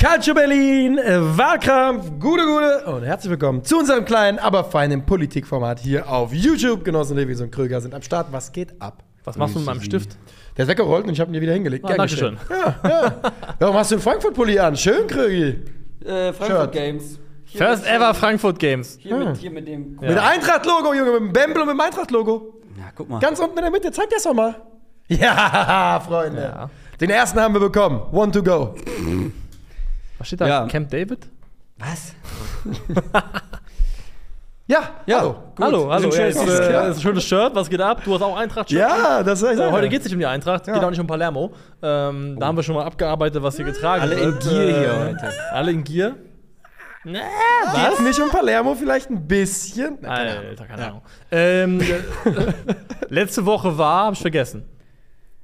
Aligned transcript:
Calcio 0.00 0.32
Berlin, 0.32 0.96
äh, 0.98 1.18
Wahlkampf, 1.36 2.12
gute, 2.20 2.44
gute 2.46 2.84
und 2.86 3.02
herzlich 3.02 3.30
willkommen 3.30 3.64
zu 3.64 3.80
unserem 3.80 4.04
kleinen, 4.04 4.38
aber 4.38 4.62
feinen 4.62 5.04
Politikformat 5.04 5.80
hier 5.80 6.08
auf 6.08 6.32
YouTube. 6.32 6.84
Genossen 6.84 7.16
Lewis 7.16 7.40
und 7.40 7.50
Kröger 7.50 7.80
sind 7.80 7.92
am 7.94 8.02
Start. 8.02 8.28
Was 8.30 8.52
geht 8.52 8.80
ab? 8.80 9.02
Was 9.24 9.36
machst 9.36 9.56
du 9.56 9.58
mit 9.58 9.66
meinem 9.66 9.82
Stift? 9.82 10.16
Der 10.56 10.66
ist 10.66 10.68
weggerollt 10.68 11.06
und 11.06 11.14
ich 11.14 11.18
habe 11.20 11.30
ihn 11.30 11.34
dir 11.34 11.40
wieder 11.40 11.52
hingelegt. 11.52 11.84
Ah, 11.84 11.88
Gern 11.88 11.98
Dankeschön. 11.98 12.38
geschehen. 12.48 12.74
Ja, 12.84 12.88
ja. 12.88 13.14
Warum 13.58 13.74
hast 13.74 13.90
du 13.90 13.96
einen 13.96 14.02
Frankfurt-Pulli 14.02 14.60
an? 14.60 14.76
Schön, 14.76 15.04
Krögi. 15.08 15.64
Äh, 16.04 16.32
Frankfurt 16.32 16.46
Shirt. 16.46 16.72
Games. 16.72 17.18
Hier 17.46 17.58
First 17.66 17.86
ever 17.88 18.14
Frankfurt 18.14 18.58
Games. 18.60 18.98
Hier, 19.00 19.16
mit, 19.16 19.36
hier 19.38 19.50
mit 19.50 19.66
dem. 19.66 19.98
Ja. 20.00 20.10
Mit 20.10 20.18
Eintracht-Logo, 20.18 20.94
Junge, 20.94 21.10
mit 21.10 21.20
dem 21.22 21.32
Bembel 21.32 21.62
und 21.62 21.66
mit 21.66 21.74
dem 21.74 21.80
Eintracht-Logo. 21.80 22.54
Ja, 22.78 22.84
guck 22.94 23.08
mal. 23.08 23.18
Ganz 23.18 23.40
unten 23.40 23.58
in 23.58 23.62
der 23.64 23.72
Mitte, 23.72 23.90
zeig 23.90 24.08
das 24.10 24.22
doch 24.22 24.34
mal. 24.34 24.54
Ja, 25.08 26.00
Freunde. 26.06 26.42
Ja. 26.42 26.70
Den 27.00 27.10
ersten 27.10 27.40
haben 27.40 27.54
wir 27.54 27.60
bekommen. 27.60 28.02
One 28.12 28.30
to 28.30 28.42
go. 28.44 28.76
Was 30.18 30.26
steht 30.26 30.40
da? 30.40 30.48
Ja. 30.48 30.66
Camp 30.66 30.90
David? 30.90 31.26
Was? 31.78 32.14
Ja, 34.70 34.82
Ja. 35.06 35.20
hallo. 35.20 35.36
Hallo, 35.58 35.90
hallo. 35.90 36.08
Ist 36.10 36.18
Ja, 36.18 36.26
ist, 36.26 36.36
schönes- 36.38 36.58
äh, 36.60 36.90
ist 36.90 36.96
ein 36.98 37.00
schönes 37.00 37.24
Shirt. 37.24 37.54
Was 37.54 37.70
geht 37.70 37.80
ab? 37.80 38.02
Du 38.04 38.12
hast 38.12 38.20
auch 38.20 38.36
Eintracht-Shirt. 38.36 38.78
Ja, 38.78 39.22
das 39.22 39.42
ich 39.42 39.58
Äh, 39.58 39.70
heute 39.70 39.88
geht 39.88 40.00
es 40.00 40.04
nicht 40.04 40.12
um 40.12 40.18
die 40.20 40.26
Eintracht, 40.26 40.66
Ja. 40.66 40.74
geht 40.74 40.84
auch 40.84 40.90
nicht 40.90 41.00
um 41.00 41.06
Palermo. 41.06 41.52
Ähm, 41.82 42.36
Da 42.38 42.46
haben 42.48 42.56
wir 42.56 42.62
schon 42.62 42.74
mal 42.74 42.84
abgearbeitet, 42.84 43.42
was 43.42 43.56
hier 43.56 43.64
getragen 43.64 44.02
Alle 44.02 44.16
in 44.16 44.20
wird. 44.34 44.42
Gier 44.42 44.78
hier 44.78 44.92
Äh, 44.92 45.04
heute. 45.14 45.32
Alle 45.52 45.70
in 45.70 45.84
Gier? 45.84 46.16
Nee, 47.04 47.18
Geht's 47.74 48.00
nicht 48.00 48.20
um 48.20 48.28
Palermo 48.28 48.74
vielleicht 48.74 49.08
ein 49.08 49.26
bisschen? 49.26 50.04
Alter, 50.04 50.66
keine 50.66 50.86
Ahnung. 50.86 51.02
Ähm, 51.30 51.80
äh, 51.80 51.84
letzte 53.08 53.46
Woche 53.46 53.78
war, 53.78 54.04
hab 54.08 54.12
ich 54.12 54.20
vergessen. 54.20 54.64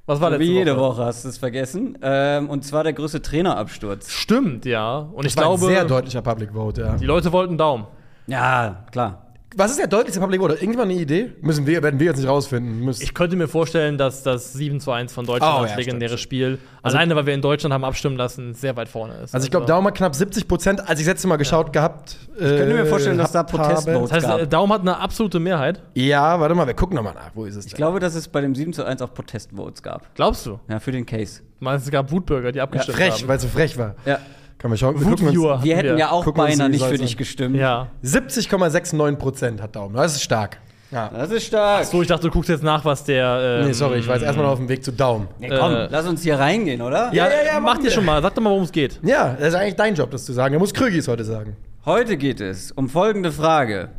Was 0.07 0.21
war 0.21 0.29
letzte 0.29 0.45
Wie 0.45 0.53
jede 0.53 0.77
Woche? 0.77 0.97
Woche 0.97 1.05
hast 1.05 1.25
du 1.25 1.29
es 1.29 1.37
vergessen. 1.37 1.97
Ähm, 2.01 2.49
und 2.49 2.63
zwar 2.63 2.83
der 2.83 2.93
größte 2.93 3.21
Trainerabsturz. 3.21 4.11
Stimmt, 4.11 4.65
ja. 4.65 4.99
Und 4.99 5.25
ich 5.25 5.33
Das 5.33 5.43
war 5.43 5.51
ein 5.51 5.57
glaube, 5.57 5.73
sehr 5.73 5.85
deutlicher 5.85 6.21
Public 6.21 6.51
Vote, 6.53 6.81
ja. 6.81 6.95
die 6.95 7.05
Leute 7.05 7.31
wollten 7.31 7.57
Daumen. 7.57 7.87
Ja, 8.27 8.83
klar. 8.91 9.24
Was 9.57 9.71
ist 9.71 9.79
der 9.79 9.87
deutlichste 9.87 10.19
Public 10.19 10.41
Vote? 10.41 10.55
Irgendwann 10.55 10.89
eine 10.89 10.99
Idee? 10.99 11.31
Müssen 11.41 11.65
wir, 11.65 11.81
werden 11.81 11.97
wir 11.97 12.07
jetzt 12.07 12.17
nicht 12.17 12.27
rausfinden. 12.27 12.81
Müssen. 12.81 13.01
Ich 13.01 13.13
könnte 13.13 13.37
mir 13.37 13.47
vorstellen, 13.47 13.97
dass 13.97 14.21
das 14.21 14.51
7 14.51 14.81
zu 14.81 14.91
1 14.91 15.13
von 15.13 15.25
Deutschland 15.25 15.53
Oh, 15.57 15.61
als 15.61 15.71
ja, 15.71 15.77
legendäres 15.77 16.19
stimmt, 16.19 16.23
Spiel, 16.23 16.59
alleine 16.81 17.15
weil 17.15 17.25
wir 17.25 17.33
in 17.33 17.41
Deutschland 17.41 17.73
haben 17.73 17.85
abstimmen 17.85 18.17
lassen, 18.17 18.53
sehr 18.53 18.75
weit 18.75 18.89
vorne 18.89 19.13
ist. 19.23 19.33
also 19.33 19.45
ich 19.45 19.51
glaube, 19.51 19.65
Daum 19.65 19.85
hat 19.87 19.95
knapp 19.95 20.13
70 20.13 20.49
Prozent, 20.49 20.81
als 20.81 20.99
ich 20.99 21.05
das 21.05 21.13
letzte 21.13 21.29
Mal 21.29 21.37
geschaut 21.37 21.71
gehabt 21.71 22.17
Ich 22.35 22.39
könnte 22.41 22.73
mir 22.73 22.85
vorstellen, 22.85 23.17
dass 23.17 23.31
da 23.31 23.43
Protestvotes 23.43 24.09
Das 24.09 24.11
heißt, 24.11 24.27
gab. 24.27 24.39
äh, 24.41 24.47
Daum 24.47 24.73
hat 24.73 24.81
eine 24.81 24.97
absolute 24.99 25.39
Mehrheit. 25.39 25.81
Ja, 25.93 26.37
warte 26.37 26.53
mal, 26.53 26.67
wir 26.67 26.73
gucken 26.73 26.97
nochmal 26.97 27.13
nach. 27.13 27.31
Wo 27.33 27.45
ist 27.45 27.55
es 27.55 27.65
Ich 27.67 27.75
glaube, 27.75 28.01
dass 28.01 28.13
es 28.15 28.27
bei 28.27 28.41
dem 28.41 28.55
7 28.55 28.73
zu 28.73 28.83
1 28.83 29.01
auch 29.01 29.13
Protestvotes 29.13 29.81
gab. 29.81 30.13
Glaubst 30.15 30.45
du? 30.45 30.59
Ja, 30.67 30.81
für 30.81 30.91
den 30.91 31.05
Case. 31.05 31.41
Meinst 31.61 31.85
du, 31.85 31.87
es 31.87 31.91
gab 31.93 32.11
Wutbürger, 32.11 32.51
die 32.51 32.59
abgestimmt 32.59 32.97
Frech, 32.97 33.13
haben? 33.21 33.27
weil 33.29 33.37
es 33.37 33.43
so 33.43 33.47
frech 33.47 33.77
war. 33.77 33.95
Ja. 34.05 34.19
Kann 34.57 34.71
man 34.71 34.77
schauen. 34.77 34.99
Wir 34.99 35.07
gucken 35.07 35.27
uns. 35.27 35.63
Wir 35.63 35.75
hätten 35.77 35.97
ja 35.97 36.11
auch 36.11 36.25
beinahe 36.31 36.69
nicht 36.69 36.83
für 36.85 36.97
dich 36.97 37.17
gestimmt. 37.17 37.55
Ja. 37.55 37.87
70,69 38.03 39.15
Prozent 39.17 39.61
hat 39.61 39.75
Daumen. 39.75 39.95
Das 39.95 40.15
ist 40.15 40.23
stark. 40.23 40.59
Ja. 40.91 41.09
Das 41.09 41.29
ist 41.31 41.45
stark. 41.45 41.83
So, 41.85 42.01
ich 42.01 42.07
dachte, 42.07 42.27
du 42.27 42.31
guckst 42.31 42.49
jetzt 42.49 42.63
nach, 42.63 42.85
was 42.85 43.03
der. 43.03 43.59
Ähm, 43.61 43.67
Nee, 43.67 43.73
sorry, 43.73 43.99
ich 43.99 44.07
war 44.07 44.15
jetzt 44.15 44.23
erstmal 44.23 44.45
auf 44.45 44.59
dem 44.59 44.69
Weg 44.69 44.83
zu 44.83 44.91
Daumen. 44.93 45.27
Ja, 45.39 45.57
komm, 45.59 45.73
Äh, 45.73 45.87
lass 45.89 46.07
uns 46.07 46.21
hier 46.23 46.39
reingehen, 46.39 46.81
oder? 46.81 47.11
Ja, 47.13 47.27
Ja, 47.27 47.29
ja, 47.29 47.45
ja, 47.53 47.59
mach 47.59 47.79
dir 47.79 47.91
schon 47.91 48.05
mal. 48.05 48.21
Sag 48.21 48.33
doch 48.35 48.41
mal, 48.41 48.51
worum 48.51 48.63
es 48.63 48.71
geht. 48.71 48.99
Ja, 49.03 49.35
das 49.37 49.49
ist 49.49 49.55
eigentlich 49.55 49.75
dein 49.75 49.95
Job, 49.95 50.11
das 50.11 50.23
zu 50.25 50.31
sagen. 50.33 50.53
Da 50.53 50.59
muss 50.59 50.73
Krügis 50.73 51.07
heute 51.07 51.23
sagen. 51.25 51.57
Heute 51.85 52.17
geht 52.17 52.39
es 52.39 52.71
um 52.71 52.87
folgende 52.87 53.31
Frage. 53.31 53.89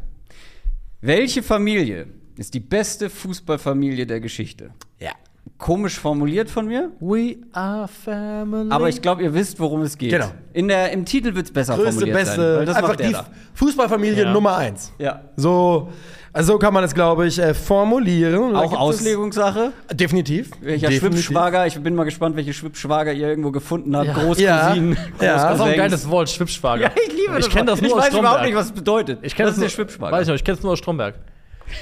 Welche 1.00 1.42
Familie 1.42 2.06
ist 2.38 2.54
die 2.54 2.60
beste 2.60 3.10
Fußballfamilie 3.10 4.06
der 4.06 4.20
Geschichte? 4.20 4.70
Ja. 4.98 5.12
Komisch 5.58 5.98
formuliert 5.98 6.50
von 6.50 6.66
mir, 6.66 6.90
We 7.00 7.36
are 7.52 7.88
family. 7.88 8.70
aber 8.70 8.90
ich 8.90 9.00
glaube, 9.00 9.22
ihr 9.22 9.32
wisst, 9.32 9.58
worum 9.58 9.80
es 9.82 9.96
geht. 9.96 10.10
Genau. 10.10 10.30
In 10.52 10.68
der, 10.68 10.92
Im 10.92 11.06
Titel 11.06 11.34
wird 11.34 11.46
es 11.46 11.52
besser 11.52 11.74
Größte, 11.76 11.92
formuliert 11.92 12.16
beste, 12.16 12.36
sein. 12.36 12.56
Weil 12.58 12.66
das 12.66 12.76
einfach 12.76 12.88
macht 12.90 13.00
der 13.00 13.06
die 13.06 13.12
da. 13.14 13.26
Fußballfamilie 13.54 14.24
Ja. 14.24 14.32
Nummer 14.32 14.56
eins. 14.58 14.92
Ja. 14.98 15.22
So, 15.36 15.88
also 16.34 16.52
so 16.52 16.58
kann 16.58 16.74
man 16.74 16.84
es, 16.84 16.92
glaube 16.94 17.26
ich, 17.26 17.38
äh, 17.38 17.54
formulieren. 17.54 18.54
Auch 18.54 18.74
Auslegungssache. 18.78 19.72
Definitiv. 19.94 20.50
Welcher 20.60 20.88
Definitiv. 20.88 21.24
Schwippschwager, 21.24 21.66
ich 21.66 21.80
bin 21.80 21.94
mal 21.94 22.04
gespannt, 22.04 22.36
welche 22.36 22.52
Schwippschwager 22.52 23.14
ihr 23.14 23.28
irgendwo 23.28 23.50
gefunden 23.50 23.96
habt. 23.96 24.08
Ja. 24.08 24.12
Großcousinen, 24.12 24.98
Ja. 25.20 25.24
Ja. 25.26 25.34
das 25.48 25.54
ist 25.54 25.60
auch 25.62 25.66
ein 25.66 25.76
geiles 25.76 26.10
Wort, 26.10 26.28
Schwippschwager. 26.28 26.82
Ja, 26.82 26.90
ich 27.06 27.12
liebe 27.16 27.34
das. 27.34 27.46
Ich 27.46 27.52
kenne 27.54 27.64
das 27.70 27.80
nur 27.80 27.88
Ich 27.88 27.94
aus 27.94 28.00
weiß 28.02 28.08
überhaupt 28.10 28.26
Stromberg. 28.26 28.44
nicht, 28.46 28.56
was 28.56 28.66
es 28.66 28.72
bedeutet. 28.72 29.20
Ich 29.22 29.34
kenne 29.34 29.48
das 29.48 29.56
das 29.56 29.64
ist 29.64 29.76
der 29.76 29.84
nur- 29.84 29.88
Schwippschwager. 29.88 30.12
Weiß 30.12 30.22
ich 30.22 30.28
noch, 30.28 30.34
ich 30.34 30.44
kenne 30.44 30.58
es 30.58 30.62
nur 30.62 30.72
aus 30.72 30.78
Stromberg. 30.78 31.14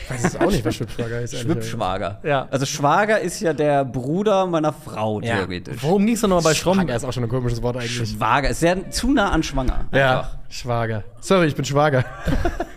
Ich 0.04 0.10
weiß 0.10 0.22
jetzt 0.22 0.40
auch 0.40 0.50
nicht, 0.50 0.64
was 0.64 0.74
Schwippschwager 0.76 1.20
ist. 1.20 1.38
Schwippschwager. 1.38 2.18
Ja. 2.22 2.48
Also 2.50 2.66
Schwager 2.66 3.20
ist 3.20 3.40
ja 3.40 3.52
der 3.52 3.84
Bruder 3.84 4.46
meiner 4.46 4.72
Frau, 4.72 5.20
Ja. 5.20 5.36
theoretisch. 5.36 5.76
Worum 5.82 6.04
ging 6.06 6.14
es 6.14 6.20
denn 6.20 6.30
nochmal 6.30 6.44
bei 6.44 6.54
Schwager 6.54 6.74
Stromberg? 6.74 6.96
ist 6.96 7.04
auch 7.04 7.12
schon 7.12 7.24
ein 7.24 7.28
komisches 7.28 7.62
Wort 7.62 7.76
eigentlich. 7.76 8.08
Schwager 8.10 8.48
ist 8.48 8.60
sehr 8.60 8.90
zu 8.90 9.12
nah 9.12 9.30
an 9.30 9.42
schwanger. 9.42 9.86
Ja, 9.92 10.30
Schwager. 10.48 11.04
Sorry, 11.20 11.46
ich 11.46 11.54
bin 11.54 11.64
Schwager. 11.64 12.04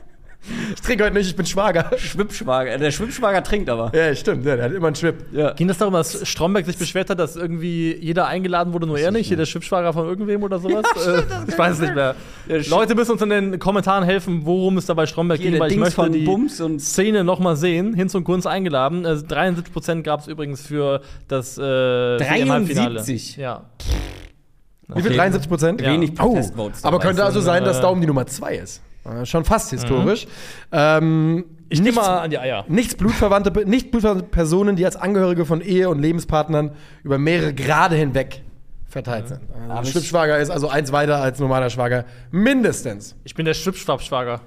ich 0.77 0.81
trinke 0.83 1.03
heute 1.03 1.15
nicht, 1.15 1.27
ich 1.27 1.35
bin 1.35 1.45
Schwager. 1.45 1.91
Schwippschwager. 1.97 2.71
Äh, 2.75 2.77
Der 2.77 2.91
Schwippschwager 2.91 3.43
trinkt 3.43 3.69
aber. 3.69 3.91
Ja, 3.95 4.13
stimmt, 4.15 4.45
ja, 4.45 4.55
der 4.55 4.65
hat 4.65 4.71
immer 4.73 4.88
einen 4.88 4.95
Schwipp. 4.95 5.15
Ja. 5.33 5.51
Ging 5.53 5.67
das 5.67 5.77
darum, 5.79 5.93
dass 5.95 6.25
Stromberg 6.27 6.65
sich 6.65 6.77
beschwert 6.77 7.09
hat, 7.09 7.19
dass 7.19 7.35
irgendwie 7.35 7.95
jeder 7.95 8.27
eingeladen 8.27 8.73
wurde, 8.73 8.85
nur 8.88 8.97
er 8.99 9.11
nicht? 9.11 9.27
Hier 9.27 9.38
der 9.38 9.45
Schwippschwager 9.47 9.91
von 9.91 10.05
irgendwem 10.07 10.43
oder 10.43 10.59
sowas? 10.59 10.85
äh, 11.07 11.23
ich 11.47 11.57
weiß 11.57 11.73
es 11.73 11.79
nicht 11.81 11.95
mehr. 11.95 12.15
Der 12.47 12.61
Sch- 12.63 12.69
Leute 12.69 12.95
müssen 12.95 13.11
uns 13.13 13.21
in 13.21 13.29
den 13.29 13.59
Kommentaren 13.59 14.03
helfen, 14.03 14.41
worum 14.45 14.77
es 14.77 14.85
da 14.85 14.93
bei 14.93 15.05
Stromberg 15.07 15.39
Hier 15.39 15.45
ging, 15.51 15.53
der 15.53 15.61
weil 15.61 15.67
ich 15.71 15.73
Dings 15.75 15.85
möchte 15.88 16.01
von 16.01 16.11
die 16.11 16.23
Bums 16.23 16.61
und 16.61 16.79
Szene 16.79 17.23
nochmal 17.23 17.55
sehen. 17.55 17.94
Hinz 17.94 18.13
und 18.15 18.23
Kunz 18.23 18.45
eingeladen. 18.45 19.05
Also 19.05 19.25
73% 19.25 20.03
gab 20.03 20.21
es 20.21 20.27
übrigens 20.27 20.61
für 20.65 21.01
das 21.27 21.57
äh, 21.57 22.17
73? 22.17 23.38
Ja. 23.38 23.63
Wie 24.89 25.01
viel? 25.01 25.11
73 25.17 25.49
Prozent? 25.49 25.81
Ja. 25.81 25.91
wenig 25.91 26.11
Oh, 26.13 26.27
Protestvotes. 26.29 26.83
aber 26.85 26.97
dabei. 26.97 27.07
könnte 27.07 27.23
also 27.25 27.41
sein, 27.41 27.63
dass 27.65 27.81
Daumen 27.81 27.99
die 27.99 28.07
Nummer 28.07 28.25
2 28.25 28.55
ist. 28.55 28.81
Äh, 29.09 29.25
schon 29.25 29.45
fast 29.45 29.69
historisch. 29.72 30.28
Ähm, 30.72 31.45
Ich 31.69 31.79
nehme 31.79 31.91
nichts, 31.91 32.07
mal 32.07 32.19
an 32.19 32.29
die 32.29 32.40
Eier. 32.40 32.66
nichts 32.68 32.95
blutverwandte, 32.95 33.51
nicht 33.68 33.91
blutverwandte 33.91 34.25
Personen, 34.25 34.75
die 34.75 34.85
als 34.85 34.95
Angehörige 34.95 35.45
von 35.45 35.62
Ehe- 35.62 35.90
und 35.90 36.00
Lebenspartnern 36.01 36.72
über 37.03 37.18
mehrere 37.18 37.53
Grade 37.53 37.95
hinweg 37.95 38.41
verteilt 38.88 39.28
sind. 39.28 39.41
Also 39.53 39.72
Aber 39.72 39.84
ich- 39.84 39.90
Schwippschwager 39.91 40.38
ist 40.40 40.50
also 40.50 40.69
eins 40.69 40.91
weiter 40.91 41.18
als 41.18 41.40
normaler 41.40 41.69
Schwager. 41.69 42.06
Mindestens. 42.31 43.16
Ich 43.23 43.35
bin 43.35 43.45
der 43.45 43.53
Schwippschwappschwager. 43.53 44.41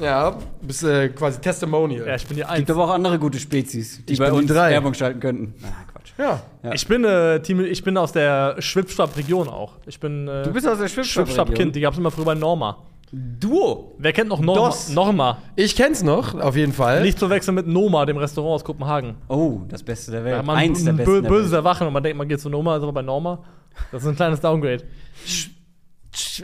Ja, 0.00 0.38
bist 0.62 0.82
äh, 0.84 1.10
quasi 1.10 1.40
Testimonial. 1.40 2.06
Ja, 2.06 2.14
ich 2.14 2.26
bin 2.26 2.36
die 2.36 2.44
Eins. 2.44 2.58
Gibt 2.58 2.70
aber 2.70 2.84
auch 2.84 2.90
andere 2.94 3.18
gute 3.18 3.38
Spezies, 3.38 4.02
die 4.06 4.14
Ich 4.14 4.18
bei 4.18 4.32
uns 4.32 4.46
drei. 4.50 4.70
Werbung 4.70 4.94
schalten 4.94 5.20
könnten. 5.20 5.52
Na, 5.60 5.68
Quatsch. 5.92 6.12
Ja. 6.16 6.40
Ja. 6.62 6.72
Ich 6.72 6.86
bin, 6.86 7.04
äh, 7.04 7.40
Team, 7.42 7.60
ich 7.62 7.84
bin 7.84 7.98
aus 7.98 8.12
der 8.12 8.56
Schwippschwapp-Region 8.60 9.48
auch. 9.48 9.74
Ich 9.86 10.00
bin 10.00 10.26
äh, 10.26 10.42
Du 10.44 10.52
bist 10.54 10.66
aus 10.66 10.78
der 10.78 10.88
Schwippschwapp-Kind. 10.88 11.36
Schwippschwapp-Kind. 11.36 11.76
Die 11.76 11.80
gab 11.80 11.92
es 11.92 11.98
immer 11.98 12.10
früher 12.10 12.24
bei 12.24 12.34
Norma. 12.34 12.78
Duo. 13.12 13.96
Wer 13.98 14.12
kennt 14.12 14.28
noch 14.28 14.40
Norma? 14.40 14.68
Dos. 14.68 14.88
Norma. 14.90 15.38
Ich 15.56 15.74
kenn's 15.74 16.02
noch, 16.02 16.34
auf 16.34 16.54
jeden 16.56 16.72
Fall. 16.72 17.02
Nicht 17.02 17.18
zu 17.18 17.28
wechseln 17.28 17.56
mit 17.56 17.66
Noma, 17.66 18.06
dem 18.06 18.16
Restaurant 18.16 18.54
aus 18.54 18.64
Kopenhagen. 18.64 19.16
Oh, 19.28 19.62
das 19.68 19.82
Beste 19.82 20.12
der 20.12 20.20
Da 20.20 20.26
Welt. 20.26 20.36
hat 20.38 20.46
man 20.46 20.56
Eins 20.56 20.84
der 20.84 20.92
ein 20.92 20.96
besten 20.96 21.12
bö 21.12 21.22
der 21.22 21.28
böses 21.28 21.50
Welt. 21.50 21.58
Erwachen 21.58 21.86
und 21.88 21.92
man 21.92 22.02
denkt, 22.02 22.16
man 22.18 22.28
geht 22.28 22.40
zu 22.40 22.48
Noma, 22.48 22.76
ist 22.76 22.82
aber 22.82 22.92
bei 22.92 23.02
Norma. 23.02 23.42
Das 23.90 24.02
ist 24.02 24.08
ein 24.08 24.16
kleines 24.16 24.40
Downgrade. 24.40 24.84
Sch- 25.26 25.50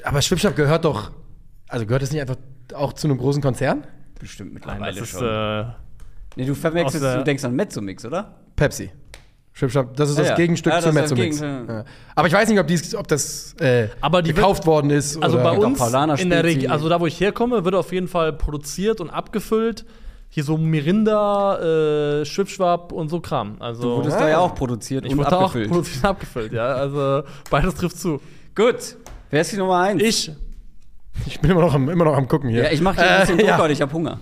Aber 0.04 0.20
Schwippschwapp 0.22 0.56
gehört 0.56 0.84
doch. 0.84 1.12
Also 1.68 1.86
gehört 1.86 2.02
es 2.02 2.10
nicht 2.12 2.20
einfach 2.20 2.36
auch 2.74 2.92
zu 2.94 3.06
einem 3.06 3.18
großen 3.18 3.42
Konzern? 3.42 3.86
Bestimmt 4.18 4.54
mittlerweile 4.54 4.98
das 5.00 5.12
ist, 5.12 5.18
schon. 5.18 5.28
äh, 5.28 5.64
nee, 6.36 6.46
du 6.46 6.54
verwechselst, 6.54 7.04
du 7.04 7.22
denkst 7.24 7.44
an 7.44 7.54
Mezzomix, 7.54 8.04
oder? 8.04 8.34
Pepsi. 8.56 8.90
Schwippschwapp, 9.58 9.96
das 9.96 10.10
ist 10.10 10.16
Ah, 10.16 10.20
das 10.20 10.28
ja. 10.28 10.34
Gegenstück 10.36 10.70
Ja, 10.72 10.80
zu 10.80 10.92
Mezzomix. 10.92 11.40
Ja. 11.40 11.84
Aber 12.14 12.28
ich 12.28 12.34
weiß 12.34 12.46
nicht, 12.50 12.60
ob, 12.60 12.66
dies, 12.66 12.94
ob 12.94 13.08
das 13.08 13.54
äh, 13.58 13.88
Aber 14.02 14.20
die 14.20 14.34
gekauft 14.34 14.66
worden 14.66 14.90
ist. 14.90 15.16
also 15.22 15.38
oder 15.38 15.50
bei 15.52 15.56
uns 15.58 15.80
in 16.20 16.28
der. 16.28 16.44
Region, 16.44 16.70
also 16.70 16.90
da 16.90 17.00
wo 17.00 17.06
ich 17.06 17.18
herkomme, 17.18 17.64
wird 17.64 17.74
auf 17.74 17.90
jeden 17.90 18.06
Fall 18.08 18.34
produziert 18.34 19.00
und 19.00 19.08
abgefüllt. 19.08 19.86
Hier 20.28 20.44
so 20.44 20.58
Mirinda, 20.58 22.20
äh, 22.20 22.24
Schwippschwapp 22.26 22.92
und 22.92 23.08
so 23.08 23.20
Kram. 23.20 23.56
Also 23.60 23.82
Du 23.82 23.96
wurdest 23.96 24.20
da 24.20 24.28
ja 24.28 24.38
auch 24.40 24.54
produziert 24.54 25.06
ich 25.06 25.12
und 25.12 25.18
wurde 25.18 25.32
abgefüllt. 25.34 25.66
auch 25.68 25.72
produziert 25.72 26.04
und 26.04 26.10
abgefüllt, 26.10 26.52
ja. 26.52 26.66
Also 26.66 27.22
beides 27.50 27.74
trifft 27.76 27.98
zu. 27.98 28.20
Gut. 28.54 28.96
Wer 29.30 29.40
ist 29.40 29.52
die 29.52 29.56
Nummer 29.56 29.78
eins? 29.80 30.02
Ich, 30.02 30.30
Ich 31.26 31.40
bin 31.40 31.52
immer 31.52 31.62
noch 31.62 31.72
am, 31.72 31.88
immer 31.88 32.04
noch 32.04 32.14
am 32.16 32.28
gucken 32.28 32.50
hier. 32.50 32.64
Ja, 32.64 32.70
ich 32.72 32.82
mache 32.82 32.96
hier 33.00 33.10
ein 33.10 33.20
bisschen 33.20 33.38
äh, 33.38 33.46
Druck, 33.46 33.58
ja. 33.58 33.68
ich 33.70 33.80
habe 33.80 33.92
Hunger. 33.94 34.20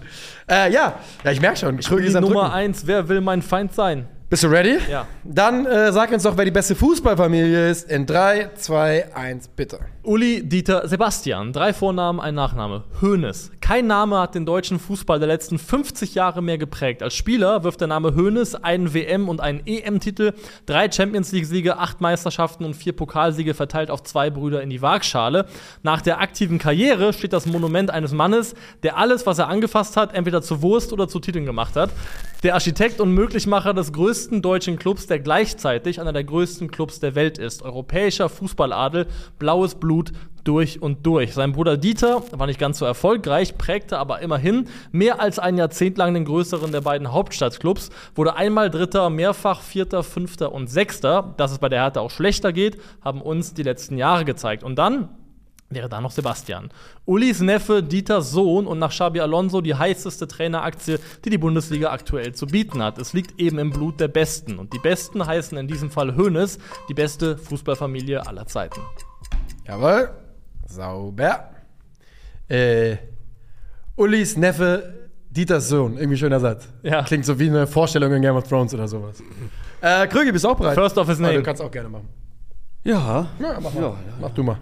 Äh, 0.49 0.73
ja. 0.73 0.95
ja, 1.25 1.31
ich 1.33 1.41
merke 1.41 1.57
schon. 1.57 1.79
Krögi 1.81 2.07
die 2.07 2.15
Nummer 2.15 2.43
Drücken. 2.43 2.53
eins. 2.53 2.87
Wer 2.87 3.09
will 3.09 3.21
mein 3.21 3.43
Feind 3.43 3.73
sein? 3.75 4.07
Bist 4.35 4.43
du 4.43 4.49
ready? 4.49 4.79
Ja. 4.91 5.07
Dann 5.23 5.65
äh, 5.65 5.93
sag 5.93 6.11
uns 6.11 6.25
doch, 6.25 6.37
wer 6.37 6.45
die 6.45 6.51
beste 6.51 6.75
Fußballfamilie 6.75 7.71
ist. 7.71 7.89
In 7.89 8.05
3, 8.05 8.51
2, 8.57 9.15
1, 9.15 9.47
bitte. 9.47 9.79
Uli, 10.05 10.47
Dieter, 10.47 10.87
Sebastian. 10.87 11.55
Drei 11.55 11.73
Vornamen, 11.73 12.21
ein 12.21 12.35
Nachname. 12.35 12.85
Hoeneß. 13.01 13.53
Kein 13.63 13.87
Name 13.87 14.19
hat 14.19 14.35
den 14.35 14.45
deutschen 14.45 14.79
Fußball 14.79 15.19
der 15.19 15.29
letzten 15.29 15.59
50 15.59 16.15
Jahre 16.15 16.43
mehr 16.43 16.59
geprägt. 16.59 17.03
Als 17.03 17.15
Spieler 17.15 17.65
wirft 17.65 17.81
der 17.81 17.89
Name 17.89 18.15
Hoeneß 18.15 18.57
einen 18.57 18.93
WM- 18.93 19.31
und 19.31 19.41
einen 19.41 19.63
EM-Titel, 19.65 20.35
drei 20.67 20.93
Champions 20.93 21.33
League-Siege, 21.33 21.79
acht 21.79 22.03
Meisterschaften 22.03 22.67
und 22.67 22.75
vier 22.75 22.93
Pokalsiege 22.93 23.55
verteilt 23.55 23.91
auf 23.91 24.03
zwei 24.03 24.29
Brüder 24.29 24.61
in 24.61 24.69
die 24.69 24.83
Waagschale. 24.83 25.47
Nach 25.83 26.03
der 26.03 26.21
aktiven 26.21 26.59
Karriere 26.59 27.15
steht 27.15 27.33
das 27.33 27.47
Monument 27.47 27.91
eines 27.91 28.13
Mannes, 28.13 28.55
der 28.83 28.99
alles, 28.99 29.25
was 29.25 29.39
er 29.39 29.49
angefasst 29.49 29.97
hat, 29.97 30.13
entweder 30.13 30.43
zu 30.43 30.61
Wurst 30.61 30.93
oder 30.93 31.09
zu 31.09 31.19
Titeln 31.19 31.47
gemacht 31.47 31.77
hat. 31.77 31.89
Der 32.43 32.53
Architekt 32.53 33.01
und 33.01 33.15
Möglichmacher 33.15 33.73
des 33.73 33.91
größten 33.95 34.43
deutschen 34.43 34.79
Clubs, 34.79 35.07
der 35.07 35.19
gleichzeitig 35.19 35.99
einer 35.99 36.13
der 36.13 36.25
größten 36.25 36.71
Clubs 36.71 37.01
der 37.01 37.15
Welt 37.15 37.39
ist. 37.39 37.63
Europäischer 37.63 38.29
Fußballadel, 38.29 39.07
blaues 39.39 39.77
Blut 39.77 39.94
Blut 39.95 40.13
durch 40.43 40.83
und 40.83 41.07
durch. 41.07 41.33
Sein 41.35 41.53
Bruder 41.53 41.77
Dieter 41.77 42.23
war 42.33 42.47
nicht 42.47 42.59
ganz 42.59 42.79
so 42.79 42.85
erfolgreich, 42.85 43.57
prägte 43.57 43.99
aber 43.99 44.21
immerhin 44.21 44.67
mehr 44.91 45.21
als 45.21 45.39
ein 45.39 45.57
Jahrzehnt 45.57 45.97
lang 45.97 46.13
den 46.13 46.25
größeren 46.25 46.73
der 46.73 46.81
beiden 46.81 47.13
Hauptstadtclubs, 47.13 47.91
wurde 48.15 48.35
einmal 48.35 48.71
Dritter, 48.71 49.09
mehrfach 49.09 49.63
Vierter, 49.63 50.03
Fünfter 50.03 50.53
und 50.53 50.67
Sechster. 50.69 51.33
Dass 51.37 51.53
es 51.53 51.59
bei 51.59 51.69
der 51.69 51.83
Hertha 51.83 52.01
auch 52.01 52.11
schlechter 52.11 52.53
geht, 52.53 52.79
haben 53.03 53.23
uns 53.23 53.55
die 53.55 53.63
letzten 53.63 53.97
Jahre 53.97 54.25
gezeigt. 54.25 54.65
Und 54.65 54.77
dann 54.77 55.09
wäre 55.71 55.89
da 55.89 56.01
noch 56.01 56.11
Sebastian. 56.11 56.71
Ulis 57.07 57.41
Neffe, 57.41 57.83
Dieters 57.83 58.33
Sohn 58.33 58.67
und 58.67 58.79
nach 58.81 58.91
Xabi 58.91 59.21
Alonso 59.21 59.61
die 59.61 59.75
heißeste 59.75 60.29
Traineraktie, 60.29 60.99
die 61.25 61.31
die 61.31 61.39
Bundesliga 61.39 61.91
aktuell 61.91 62.35
zu 62.35 62.47
bieten 62.47 62.83
hat. 62.83 62.99
Es 62.99 63.13
liegt 63.13 63.41
eben 63.41 63.59
im 63.59 63.71
Blut 63.71 63.99
der 63.99 64.09
Besten. 64.09 64.59
Und 64.59 64.73
die 64.73 64.79
Besten 64.79 65.25
heißen 65.25 65.57
in 65.57 65.69
diesem 65.69 65.91
Fall 65.91 66.17
Hoeneß, 66.17 66.59
die 66.89 66.95
beste 66.95 67.39
Fußballfamilie 67.39 68.27
aller 68.27 68.47
Zeiten. 68.47 68.81
Jawohl. 69.67 70.11
Sauber. 70.67 71.51
Äh, 72.49 72.97
Ulis 73.97 74.37
Neffe, 74.37 75.09
Dieters 75.31 75.69
Sohn. 75.69 75.97
Irgendwie 75.97 76.17
schöner 76.19 76.41
Satz. 76.41 76.69
Ja. 76.83 77.03
Klingt 77.03 77.25
so 77.25 77.39
wie 77.39 77.49
eine 77.49 77.67
Vorstellung 77.67 78.13
in 78.13 78.23
Game 78.23 78.37
of 78.37 78.47
Thrones 78.49 78.75
oder 78.75 78.89
sowas. 78.89 79.23
Äh, 79.81 80.07
Krüge, 80.09 80.33
bist 80.33 80.45
du 80.45 80.49
auch 80.51 80.57
bereit? 80.57 80.75
First 80.75 80.99
of 80.99 81.09
his 81.09 81.19
Ah, 81.19 81.23
name. 81.23 81.35
Du 81.35 81.43
kannst 81.43 81.63
auch 81.63 81.71
gerne 81.71 81.89
machen. 81.89 82.09
Ja. 82.83 83.27
Ja, 83.39 83.59
mach 83.61 83.73
mal. 83.75 83.81
Ja, 83.83 83.89
ja, 83.89 83.95
Mach 84.21 84.31
du 84.31 84.43
mal. 84.43 84.59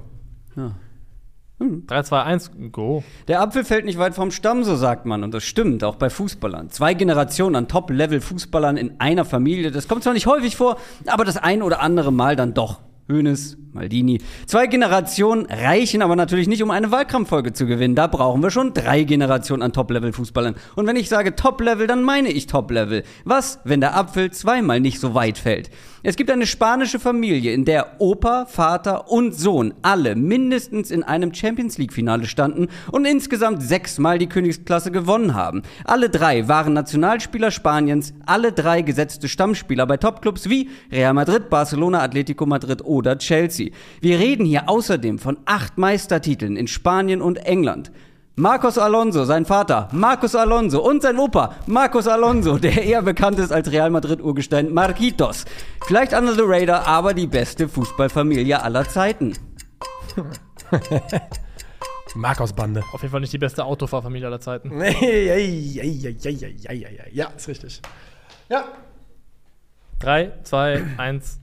3, 1.87 2.02
2, 2.02 2.22
1, 2.25 2.50
go. 2.72 3.04
Der 3.28 3.40
Apfel 3.40 3.64
fällt 3.64 3.84
nicht 3.84 3.99
weit 3.99 4.14
vom 4.14 4.32
Stamm, 4.32 4.64
so 4.64 4.75
sagt 4.75 5.06
man. 5.06 5.22
Und 5.22 5.32
das 5.32 5.44
stimmt, 5.44 5.84
auch 5.84 5.94
bei 5.96 6.10
Fußballern. 6.10 6.70
Zwei 6.70 6.94
Generationen 6.94 7.54
an 7.54 7.69
Top-Level-Fußballern 7.69 8.76
in 8.76 9.00
einer 9.00 9.25
Familie. 9.25 9.70
Das 9.70 9.87
kommt 9.87 10.02
zwar 10.02 10.12
nicht 10.12 10.26
häufig 10.26 10.56
vor, 10.56 10.76
aber 11.06 11.25
das 11.25 11.37
ein 11.37 11.62
oder 11.62 11.81
andere 11.81 12.12
Mal 12.12 12.34
dann 12.34 12.52
doch. 12.54 12.81
Hoeneß, 13.08 13.58
Maldini. 13.72 14.20
Zwei 14.46 14.66
Generationen 14.66 15.46
reichen 15.46 16.02
aber 16.02 16.16
natürlich 16.16 16.49
nicht, 16.49 16.62
um 16.62 16.70
eine 16.70 16.90
Wahlkampffolge 16.90 17.52
zu 17.52 17.66
gewinnen. 17.66 17.94
Da 17.94 18.06
brauchen 18.06 18.43
wir 18.43 18.50
schon 18.50 18.75
drei 18.75 19.02
Generationen 19.02 19.62
an 19.62 19.72
Top-Level-Fußballern. 19.72 20.54
Und 20.76 20.87
wenn 20.87 20.96
ich 20.96 21.08
sage 21.08 21.34
Top-Level, 21.34 21.87
dann 21.87 22.02
meine 22.02 22.31
ich 22.31 22.46
Top-Level. 22.46 23.02
Was, 23.25 23.60
wenn 23.64 23.81
der 23.81 23.96
Apfel 23.96 24.31
zweimal 24.31 24.81
nicht 24.81 25.00
so 25.00 25.14
weit 25.14 25.38
fällt? 25.38 25.70
Es 26.04 26.16
gibt 26.16 26.32
eine 26.32 26.49
spanische 26.49 26.99
Familie, 26.99 27.52
in 27.52 27.64
der 27.64 28.00
Opa, 28.00 28.46
Vater 28.46 29.08
und 29.08 29.38
Sohn 29.38 29.72
alle 29.82 30.16
mindestens 30.16 30.90
in 30.90 31.04
einem 31.04 31.32
Champions 31.32 31.78
League-Finale 31.78 32.26
standen 32.26 32.66
und 32.90 33.04
insgesamt 33.04 33.62
sechsmal 33.62 34.19
die 34.19 34.26
Königsklasse 34.26 34.90
gewonnen 34.90 35.34
haben. 35.34 35.62
Alle 35.84 36.10
drei 36.10 36.49
waren 36.49 36.72
Nationalspieler 36.72 37.52
Spaniens, 37.52 38.14
alle 38.26 38.50
drei 38.50 38.82
gesetzte 38.82 39.28
Stammspieler 39.28 39.87
bei 39.87 39.96
Topclubs 39.96 40.49
wie 40.49 40.70
Real 40.90 41.14
Madrid, 41.14 41.49
Barcelona, 41.49 42.02
Atletico 42.02 42.46
Madrid 42.46 42.84
oder 42.84 43.16
Chelsea. 43.19 43.70
Wir 44.00 44.19
reden 44.19 44.44
hier 44.44 44.69
außerdem 44.69 45.20
von 45.20 45.37
acht 45.44 45.78
Meistertiteln 45.78 46.56
in 46.56 46.66
Spanien 46.66 47.22
und 47.22 47.46
England. 47.46 47.93
Marcos 48.37 48.79
Alonso, 48.79 49.25
sein 49.25 49.44
Vater, 49.44 49.90
Marcos 49.93 50.34
Alonso 50.34 50.81
und 50.81 51.02
sein 51.02 51.19
Opa, 51.19 51.55
Marcos 51.67 52.06
Alonso, 52.06 52.56
der 52.56 52.82
eher 52.82 53.02
bekannt 53.02 53.38
ist 53.38 53.52
als 53.52 53.70
Real 53.70 53.90
Madrid-Urgestein 53.90 54.73
Marquitos. 54.73 55.44
Vielleicht 55.87 56.14
under 56.14 56.32
the 56.32 56.40
radar, 56.43 56.87
aber 56.87 57.12
die 57.12 57.26
beste 57.26 57.69
Fußballfamilie 57.69 58.62
aller 58.62 58.88
Zeiten. 58.88 59.34
Marcos 62.14 62.55
Bande. 62.55 62.82
Auf 62.94 63.02
jeden 63.02 63.12
Fall 63.12 63.20
nicht 63.20 63.34
die 63.34 63.38
beste 63.38 63.67
Autofahrfamilie 63.67 64.26
aller 64.26 64.40
Zeiten. 64.40 64.70
Ja, 67.12 67.26
ist 67.37 67.49
richtig. 67.49 67.82
Ja. 68.49 68.64
3, 69.99 70.32
2, 70.44 70.82
1. 70.96 71.38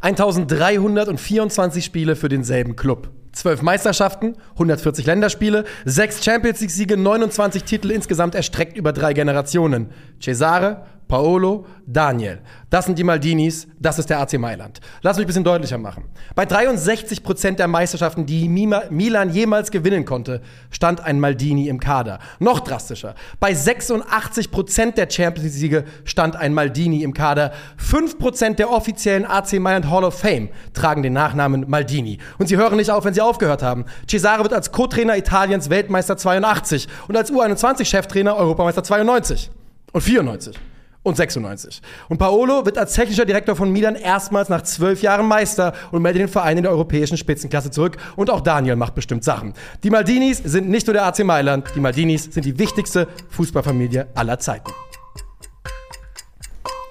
1324 0.00 1.84
Spiele 1.84 2.16
für 2.16 2.30
denselben 2.30 2.76
Club. 2.76 3.10
12 3.32 3.62
Meisterschaften, 3.62 4.36
140 4.54 5.06
Länderspiele, 5.06 5.64
6 5.84 6.24
Champions 6.24 6.60
League-Siege, 6.60 6.96
29 6.96 7.64
Titel 7.64 7.90
insgesamt 7.90 8.34
erstreckt 8.34 8.76
über 8.76 8.92
drei 8.92 9.12
Generationen. 9.12 9.90
Cesare, 10.20 10.86
Paolo, 11.10 11.66
Daniel. 11.86 12.38
Das 12.70 12.84
sind 12.84 12.96
die 12.96 13.02
Maldinis, 13.02 13.66
das 13.80 13.98
ist 13.98 14.08
der 14.08 14.20
AC 14.20 14.38
Mailand. 14.38 14.80
Lass 15.02 15.16
mich 15.16 15.24
ein 15.24 15.26
bisschen 15.26 15.42
deutlicher 15.42 15.76
machen. 15.76 16.04
Bei 16.36 16.46
63 16.46 17.24
Prozent 17.24 17.58
der 17.58 17.66
Meisterschaften, 17.66 18.26
die 18.26 18.48
Mima- 18.48 18.84
Milan 18.90 19.30
jemals 19.30 19.72
gewinnen 19.72 20.04
konnte, 20.04 20.40
stand 20.70 21.00
ein 21.00 21.18
Maldini 21.18 21.66
im 21.66 21.80
Kader. 21.80 22.20
Noch 22.38 22.60
drastischer. 22.60 23.16
Bei 23.40 23.52
86 23.52 24.52
Prozent 24.52 24.96
der 24.98 25.10
Champions 25.10 25.42
League-Siege 25.48 25.84
stand 26.04 26.36
ein 26.36 26.54
Maldini 26.54 27.02
im 27.02 27.12
Kader. 27.12 27.50
5 27.76 28.16
Prozent 28.16 28.60
der 28.60 28.70
offiziellen 28.70 29.26
AC 29.26 29.54
Mailand 29.54 29.90
Hall 29.90 30.04
of 30.04 30.16
Fame 30.16 30.48
tragen 30.74 31.02
den 31.02 31.12
Nachnamen 31.12 31.68
Maldini. 31.68 32.18
Und 32.38 32.46
sie 32.46 32.56
hören 32.56 32.76
nicht 32.76 32.92
auf, 32.92 33.04
wenn 33.04 33.14
sie 33.14 33.20
aufgehört 33.20 33.64
haben. 33.64 33.84
Cesare 34.08 34.44
wird 34.44 34.52
als 34.54 34.70
Co-Trainer 34.70 35.16
Italiens 35.16 35.70
Weltmeister 35.70 36.16
82 36.16 36.86
und 37.08 37.16
als 37.16 37.32
U21-Cheftrainer 37.32 38.36
Europameister 38.36 38.84
92 38.84 39.50
und 39.92 40.02
94 40.02 40.56
und 41.02 41.16
96. 41.16 41.80
Und 42.08 42.18
Paolo 42.18 42.66
wird 42.66 42.76
als 42.76 42.92
technischer 42.92 43.24
Direktor 43.24 43.56
von 43.56 43.72
Milan 43.72 43.94
erstmals 43.94 44.48
nach 44.48 44.62
zwölf 44.62 45.02
Jahren 45.02 45.26
Meister 45.26 45.72
und 45.92 46.02
meldet 46.02 46.22
den 46.22 46.28
Verein 46.28 46.58
in 46.58 46.62
der 46.62 46.72
europäischen 46.72 47.16
Spitzenklasse 47.16 47.70
zurück. 47.70 47.96
Und 48.16 48.30
auch 48.30 48.40
Daniel 48.40 48.76
macht 48.76 48.94
bestimmt 48.94 49.24
Sachen. 49.24 49.54
Die 49.82 49.90
Maldinis 49.90 50.38
sind 50.38 50.68
nicht 50.68 50.86
nur 50.86 50.94
der 50.94 51.06
AC 51.06 51.24
Mailand, 51.24 51.68
die 51.74 51.80
Maldinis 51.80 52.24
sind 52.24 52.44
die 52.44 52.58
wichtigste 52.58 53.08
Fußballfamilie 53.30 54.08
aller 54.14 54.38
Zeiten. 54.38 54.70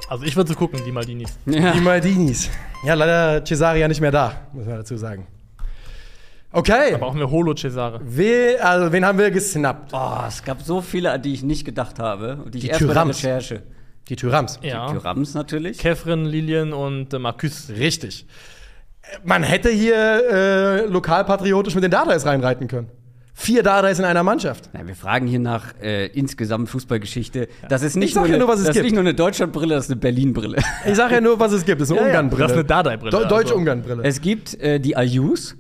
Also 0.09 0.25
ich 0.25 0.35
würde 0.35 0.51
so 0.51 0.57
gucken, 0.57 0.79
die 0.83 0.91
Maldinis. 0.91 1.37
Ja. 1.45 1.71
Die 1.71 1.81
Maldinis. 1.81 2.49
Ja, 2.83 2.95
leider 2.95 3.45
Cesare 3.45 3.77
ja 3.77 3.87
nicht 3.87 4.01
mehr 4.01 4.11
da, 4.11 4.47
muss 4.53 4.65
man 4.65 4.77
dazu 4.77 4.97
sagen. 4.97 5.27
Okay. 6.51 6.97
Brauchen 6.97 7.19
wir 7.19 7.29
Holo 7.29 7.53
Cesare. 7.53 7.99
We, 8.03 8.57
also, 8.59 8.91
wen 8.91 9.05
haben 9.05 9.19
wir 9.19 9.29
gesnappt? 9.29 9.91
Oh, 9.93 10.17
es 10.27 10.43
gab 10.43 10.63
so 10.63 10.81
viele, 10.81 11.11
an 11.11 11.21
die 11.21 11.33
ich 11.33 11.43
nicht 11.43 11.63
gedacht 11.63 11.99
habe 11.99 12.39
und 12.43 12.55
die 12.55 12.57
ich 12.57 12.63
Die 12.63 12.69
erst 12.71 12.87
bei 12.87 12.93
der. 12.93 13.07
Recherche. 13.07 13.61
Die 14.09 14.15
Thürams. 14.15 14.59
Ja. 14.63 14.91
Thürams 14.91 15.33
natürlich. 15.35 15.77
Kefren, 15.77 16.25
Lilien 16.25 16.73
und 16.73 17.13
äh, 17.13 17.19
Marcus. 17.19 17.69
Richtig. 17.69 18.25
Man 19.23 19.43
hätte 19.43 19.69
hier 19.69 19.95
äh, 19.95 20.85
lokalpatriotisch 20.85 21.73
mit 21.75 21.83
den 21.83 21.91
Dardais 21.91 22.25
reinreiten 22.25 22.67
können. 22.67 22.89
Vier 23.33 23.63
Dardais 23.63 23.97
in 23.99 24.05
einer 24.05 24.21
Mannschaft. 24.23 24.69
Ja, 24.77 24.85
wir 24.85 24.95
fragen 24.95 25.25
hier 25.25 25.39
nach 25.39 25.73
äh, 25.81 26.07
insgesamt 26.07 26.67
Fußballgeschichte. 26.69 27.47
Das 27.69 27.83
ist 27.83 27.95
nicht, 27.95 28.09
Ich 28.09 28.13
sag 28.15 28.21
nur, 28.23 28.27
ja 28.29 28.35
eine, 28.35 28.43
nur, 28.43 28.53
was 28.53 28.59
es 28.59 28.65
das 28.67 28.75
ist 28.75 28.81
gibt. 28.81 28.83
nicht 28.83 28.93
nur 28.95 29.01
eine 29.01 29.13
Deutschlandbrille, 29.13 29.75
das 29.75 29.85
ist 29.85 29.91
eine 29.91 29.99
Berlin-Brille. 30.01 30.57
Ich 30.85 30.95
sage 30.95 31.15
ja 31.15 31.21
nur, 31.21 31.39
was 31.39 31.53
es 31.53 31.63
gibt. 31.63 31.79
Das 31.79 31.89
ist 31.89 31.93
eine 31.97 32.01
Ja. 32.05 32.07
Ungarn-Brille. 32.07 32.41
Das 32.43 32.51
ist 32.51 32.57
eine 32.57 32.65
Dardai-Brille, 32.65 33.11
Do 33.11 33.17
also. 33.19 33.29
Deutsch-Ungarn-Brille. 33.29 34.03
es 34.03 34.19
gibt 34.19 34.59
äh, 34.59 34.79
die 34.79 34.97
Ayus. 34.97 35.55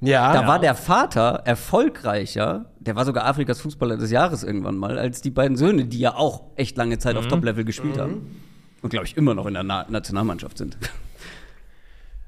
Ja. 0.00 0.32
Da 0.32 0.46
war 0.46 0.60
der 0.60 0.74
Vater 0.74 1.42
erfolgreicher, 1.44 2.66
der 2.78 2.94
war 2.94 3.04
sogar 3.04 3.26
Afrikas 3.26 3.60
Fußballer 3.60 3.96
des 3.96 4.10
Jahres 4.10 4.44
irgendwann 4.44 4.76
mal, 4.76 4.98
als 4.98 5.20
die 5.20 5.30
beiden 5.30 5.56
Söhne, 5.56 5.86
die 5.86 5.98
ja 5.98 6.14
auch 6.14 6.42
echt 6.56 6.76
lange 6.76 6.98
Zeit 6.98 7.16
auf 7.16 7.26
Top-Level 7.26 7.64
gespielt 7.64 7.98
haben. 7.98 8.42
Und 8.80 8.90
glaube 8.90 9.06
ich 9.06 9.16
immer 9.16 9.34
noch 9.34 9.46
in 9.46 9.54
der 9.54 9.64
Na 9.64 9.86
Nationalmannschaft 9.88 10.58
sind. 10.58 10.78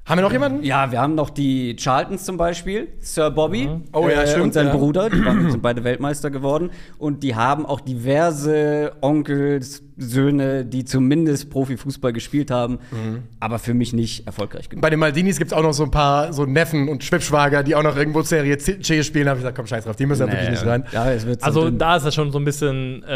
Haben 0.05 0.17
wir 0.17 0.23
noch 0.23 0.31
jemanden? 0.31 0.63
Ja, 0.63 0.91
wir 0.91 0.99
haben 0.99 1.15
noch 1.15 1.29
die 1.29 1.75
Charltons 1.79 2.25
zum 2.25 2.35
Beispiel, 2.35 2.89
Sir 2.99 3.29
Bobby 3.29 3.69
Oh 3.93 4.09
ja, 4.09 4.25
stimmt, 4.25 4.45
und 4.45 4.53
sein 4.53 4.67
ja. 4.67 4.75
Bruder, 4.75 5.09
die 5.09 5.23
waren, 5.23 5.49
sind 5.51 5.61
beide 5.61 5.83
Weltmeister 5.83 6.31
geworden. 6.31 6.71
Und 6.97 7.23
die 7.23 7.35
haben 7.35 7.65
auch 7.65 7.79
diverse 7.79 8.93
Onkels, 8.99 9.83
Söhne, 10.01 10.65
die 10.65 10.83
zumindest 10.85 11.49
Profifußball 11.49 12.11
gespielt 12.13 12.51
haben, 12.51 12.79
Mhm. 12.91 13.23
aber 13.39 13.59
für 13.59 13.73
mich 13.73 13.93
nicht 13.93 14.25
erfolgreich 14.25 14.67
genug. 14.69 14.81
Bei 14.81 14.89
den 14.89 14.99
Maldinis 14.99 15.37
gibt 15.37 15.51
es 15.51 15.57
auch 15.57 15.61
noch 15.63 15.73
so 15.73 15.83
ein 15.83 15.91
paar 15.91 16.33
so 16.33 16.45
Neffen 16.45 16.89
und 16.89 17.03
Schwibschwager, 17.03 17.63
die 17.63 17.75
auch 17.75 17.83
noch 17.83 17.95
irgendwo 17.95 18.21
Serie 18.23 18.57
C 18.57 19.03
spielen. 19.03 19.25
Da 19.25 19.31
habe 19.31 19.39
ich 19.39 19.43
gesagt, 19.43 19.55
komm, 19.57 19.67
scheiß 19.67 19.85
drauf, 19.85 19.95
die 19.95 20.05
müssen 20.05 20.25
da 20.27 20.31
wirklich 20.31 20.49
nicht 20.49 20.65
rein. 20.65 20.83
Ja, 20.91 21.11
es 21.11 21.25
wird 21.25 21.41
so 21.41 21.45
Also 21.45 21.63
dünn. 21.65 21.77
da 21.77 21.95
ist 21.97 22.05
es 22.05 22.15
schon 22.15 22.31
so 22.31 22.39
ein 22.39 22.45
bisschen, 22.45 23.03
äh, 23.03 23.11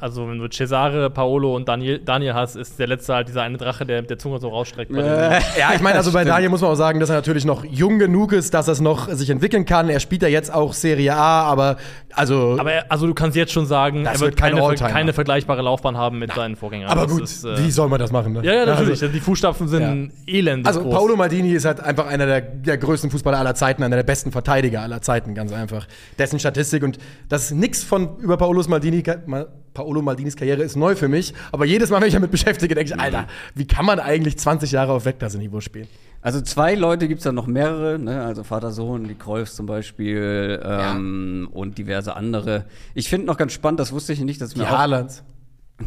also 0.00 0.28
wenn 0.28 0.38
du 0.38 0.48
Cesare, 0.48 1.10
Paolo 1.10 1.54
und 1.56 1.68
Daniel, 1.68 1.98
Daniel 1.98 2.34
hast, 2.34 2.56
ist 2.56 2.78
der 2.78 2.86
letzte 2.86 3.14
halt 3.14 3.28
dieser 3.28 3.42
eine 3.42 3.58
Drache, 3.58 3.84
der 3.84 4.02
der 4.02 4.18
Zunge 4.18 4.38
so 4.38 4.48
rausstreckt. 4.48 4.92
Bei 4.92 5.00
Äh, 5.00 5.40
Ja, 5.58 5.72
ich 5.74 5.80
meine, 5.80 5.98
also 5.98 6.12
bei. 6.12 6.24
Daniel 6.24 6.50
muss 6.50 6.60
man 6.60 6.70
auch 6.70 6.74
sagen, 6.76 7.00
dass 7.00 7.08
er 7.10 7.16
natürlich 7.16 7.44
noch 7.44 7.64
jung 7.64 7.98
genug 7.98 8.32
ist, 8.32 8.54
dass 8.54 8.68
er 8.68 8.72
es 8.72 8.80
noch 8.80 9.08
sich 9.10 9.30
entwickeln 9.30 9.64
kann. 9.64 9.88
Er 9.88 10.00
spielt 10.00 10.22
ja 10.22 10.28
jetzt 10.28 10.52
auch 10.52 10.72
Serie 10.74 11.14
A, 11.14 11.42
aber 11.42 11.76
also. 12.14 12.56
Aber 12.58 12.72
er, 12.72 12.90
also 12.92 13.06
du 13.06 13.14
kannst 13.14 13.36
jetzt 13.36 13.52
schon 13.52 13.66
sagen, 13.66 14.04
Das 14.04 14.14
er 14.14 14.20
wird 14.20 14.30
wird 14.32 14.36
kein 14.38 14.54
keine, 14.56 14.92
keine 14.92 15.12
vergleichbare 15.12 15.62
Laufbahn 15.62 15.96
haben 15.96 16.19
mit 16.20 16.32
seinen 16.32 16.54
Vorgängern. 16.54 16.88
aber 16.88 17.02
Das 17.02 17.10
gut, 17.12 17.22
ist, 17.22 17.44
äh, 17.44 17.58
wie 17.58 17.70
soll 17.72 17.88
man 17.88 17.98
das 17.98 18.12
machen? 18.12 18.34
Ne? 18.34 18.42
Ja, 18.44 18.54
ja, 18.54 18.66
natürlich. 18.66 19.02
Also, 19.02 19.08
die 19.08 19.18
Fußstapfen 19.20 19.66
sind 19.66 20.12
elend. 20.28 20.66
also 20.66 20.82
groß. 20.82 20.94
Paolo 20.94 21.16
Maldini 21.16 21.52
ist 21.52 21.64
halt 21.64 21.80
einfach 21.80 22.06
einer 22.06 22.26
der, 22.26 22.40
der 22.40 22.78
größten 22.78 23.10
Fußballer 23.10 23.38
aller 23.38 23.54
Zeiten, 23.56 23.82
einer 23.82 23.96
der 23.96 24.04
besten 24.04 24.30
Verteidiger 24.30 24.82
aller 24.82 25.02
Zeiten, 25.02 25.34
ganz 25.34 25.52
einfach. 25.52 25.88
Dessen 26.18 26.38
Statistik 26.38 26.84
und 26.84 26.98
das 27.28 27.46
ist 27.46 27.50
nix 27.52 27.82
von 27.82 28.18
über 28.18 28.36
Paolos 28.36 28.68
Maldini, 28.68 29.02
Ma- 29.26 29.46
Paolo 29.74 30.02
Maldinis 30.02 30.34
Karriere 30.36 30.62
ist 30.62 30.76
neu 30.76 30.96
für 30.96 31.06
mich, 31.08 31.32
aber 31.52 31.64
jedes 31.64 31.90
Mal, 31.90 32.00
wenn 32.00 32.08
ich 32.08 32.14
damit 32.14 32.30
beschäftige, 32.32 32.74
denke 32.74 32.92
ich, 32.94 33.00
Alter, 33.00 33.26
wie 33.54 33.66
kann 33.66 33.84
man 33.86 34.00
eigentlich 34.00 34.36
20 34.36 34.72
Jahre 34.72 34.92
auf 34.92 35.04
Weltklasse-Niveau 35.04 35.60
spielen? 35.60 35.86
Also 36.22 36.40
zwei 36.42 36.74
Leute 36.74 37.06
gibt 37.08 37.20
es 37.20 37.24
da 37.24 37.32
noch 37.32 37.46
mehrere, 37.46 37.98
ne? 37.98 38.20
also 38.22 38.42
Vater, 38.42 38.72
Sohn, 38.72 39.04
die 39.08 39.14
Cruyffs 39.14 39.54
zum 39.54 39.66
Beispiel 39.66 40.60
ähm, 40.62 41.48
und 41.52 41.78
diverse 41.78 42.14
andere. 42.16 42.64
Ich 42.94 43.08
finde 43.08 43.26
noch 43.26 43.36
ganz 43.36 43.52
spannend, 43.52 43.80
das 43.80 43.92
wusste 43.92 44.12
ich 44.12 44.20
nicht, 44.20 44.40
dass 44.40 44.50
Die 44.54 44.58
mir 44.58 44.66
auch 44.66 44.76
Haalands. 44.78 45.22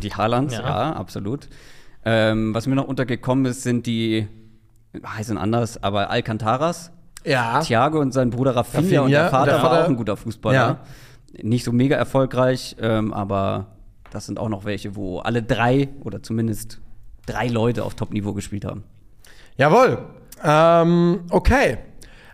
Die 0.02 0.14
Haalands, 0.14 0.54
Ja. 0.56 0.62
ja, 0.62 0.94
absolut. 0.94 1.48
Ähm, 2.06 2.54
was 2.54 2.68
mir 2.68 2.76
noch 2.76 2.88
untergekommen 2.88 3.46
ist, 3.46 3.64
sind 3.64 3.86
die 3.86 4.28
heißen 5.06 5.38
anders, 5.38 5.82
aber 5.82 6.10
Alcantaras. 6.10 6.92
Ja. 7.26 7.62
Thiago 7.62 8.00
und 8.00 8.14
sein 8.14 8.30
Bruder 8.30 8.56
Rafinha, 8.56 8.82
Rafinha, 8.82 9.02
und 9.04 9.12
der 9.12 9.30
Vater, 9.30 9.52
der 9.52 9.60
Vater- 9.62 9.72
war 9.78 9.84
auch 9.84 9.88
ein 9.90 9.96
guter 9.96 10.18
Fußballer. 10.18 10.56
Ja. 10.58 10.80
Nicht 11.42 11.64
so 11.64 11.72
mega 11.72 11.96
erfolgreich, 11.96 12.76
ähm, 12.82 13.14
aber 13.14 13.68
das 14.12 14.26
sind 14.26 14.38
auch 14.40 14.50
noch 14.50 14.66
welche, 14.66 14.96
wo 14.96 15.20
alle 15.20 15.42
drei 15.42 15.90
oder 16.04 16.22
zumindest 16.22 16.80
drei 17.26 17.48
Leute 17.48 17.84
auf 17.86 17.96
Top-Niveau 17.96 18.34
gespielt 18.34 18.66
haben. 18.66 18.84
Jawohl. 19.58 20.00
Ähm, 20.44 21.22
okay. 21.30 21.78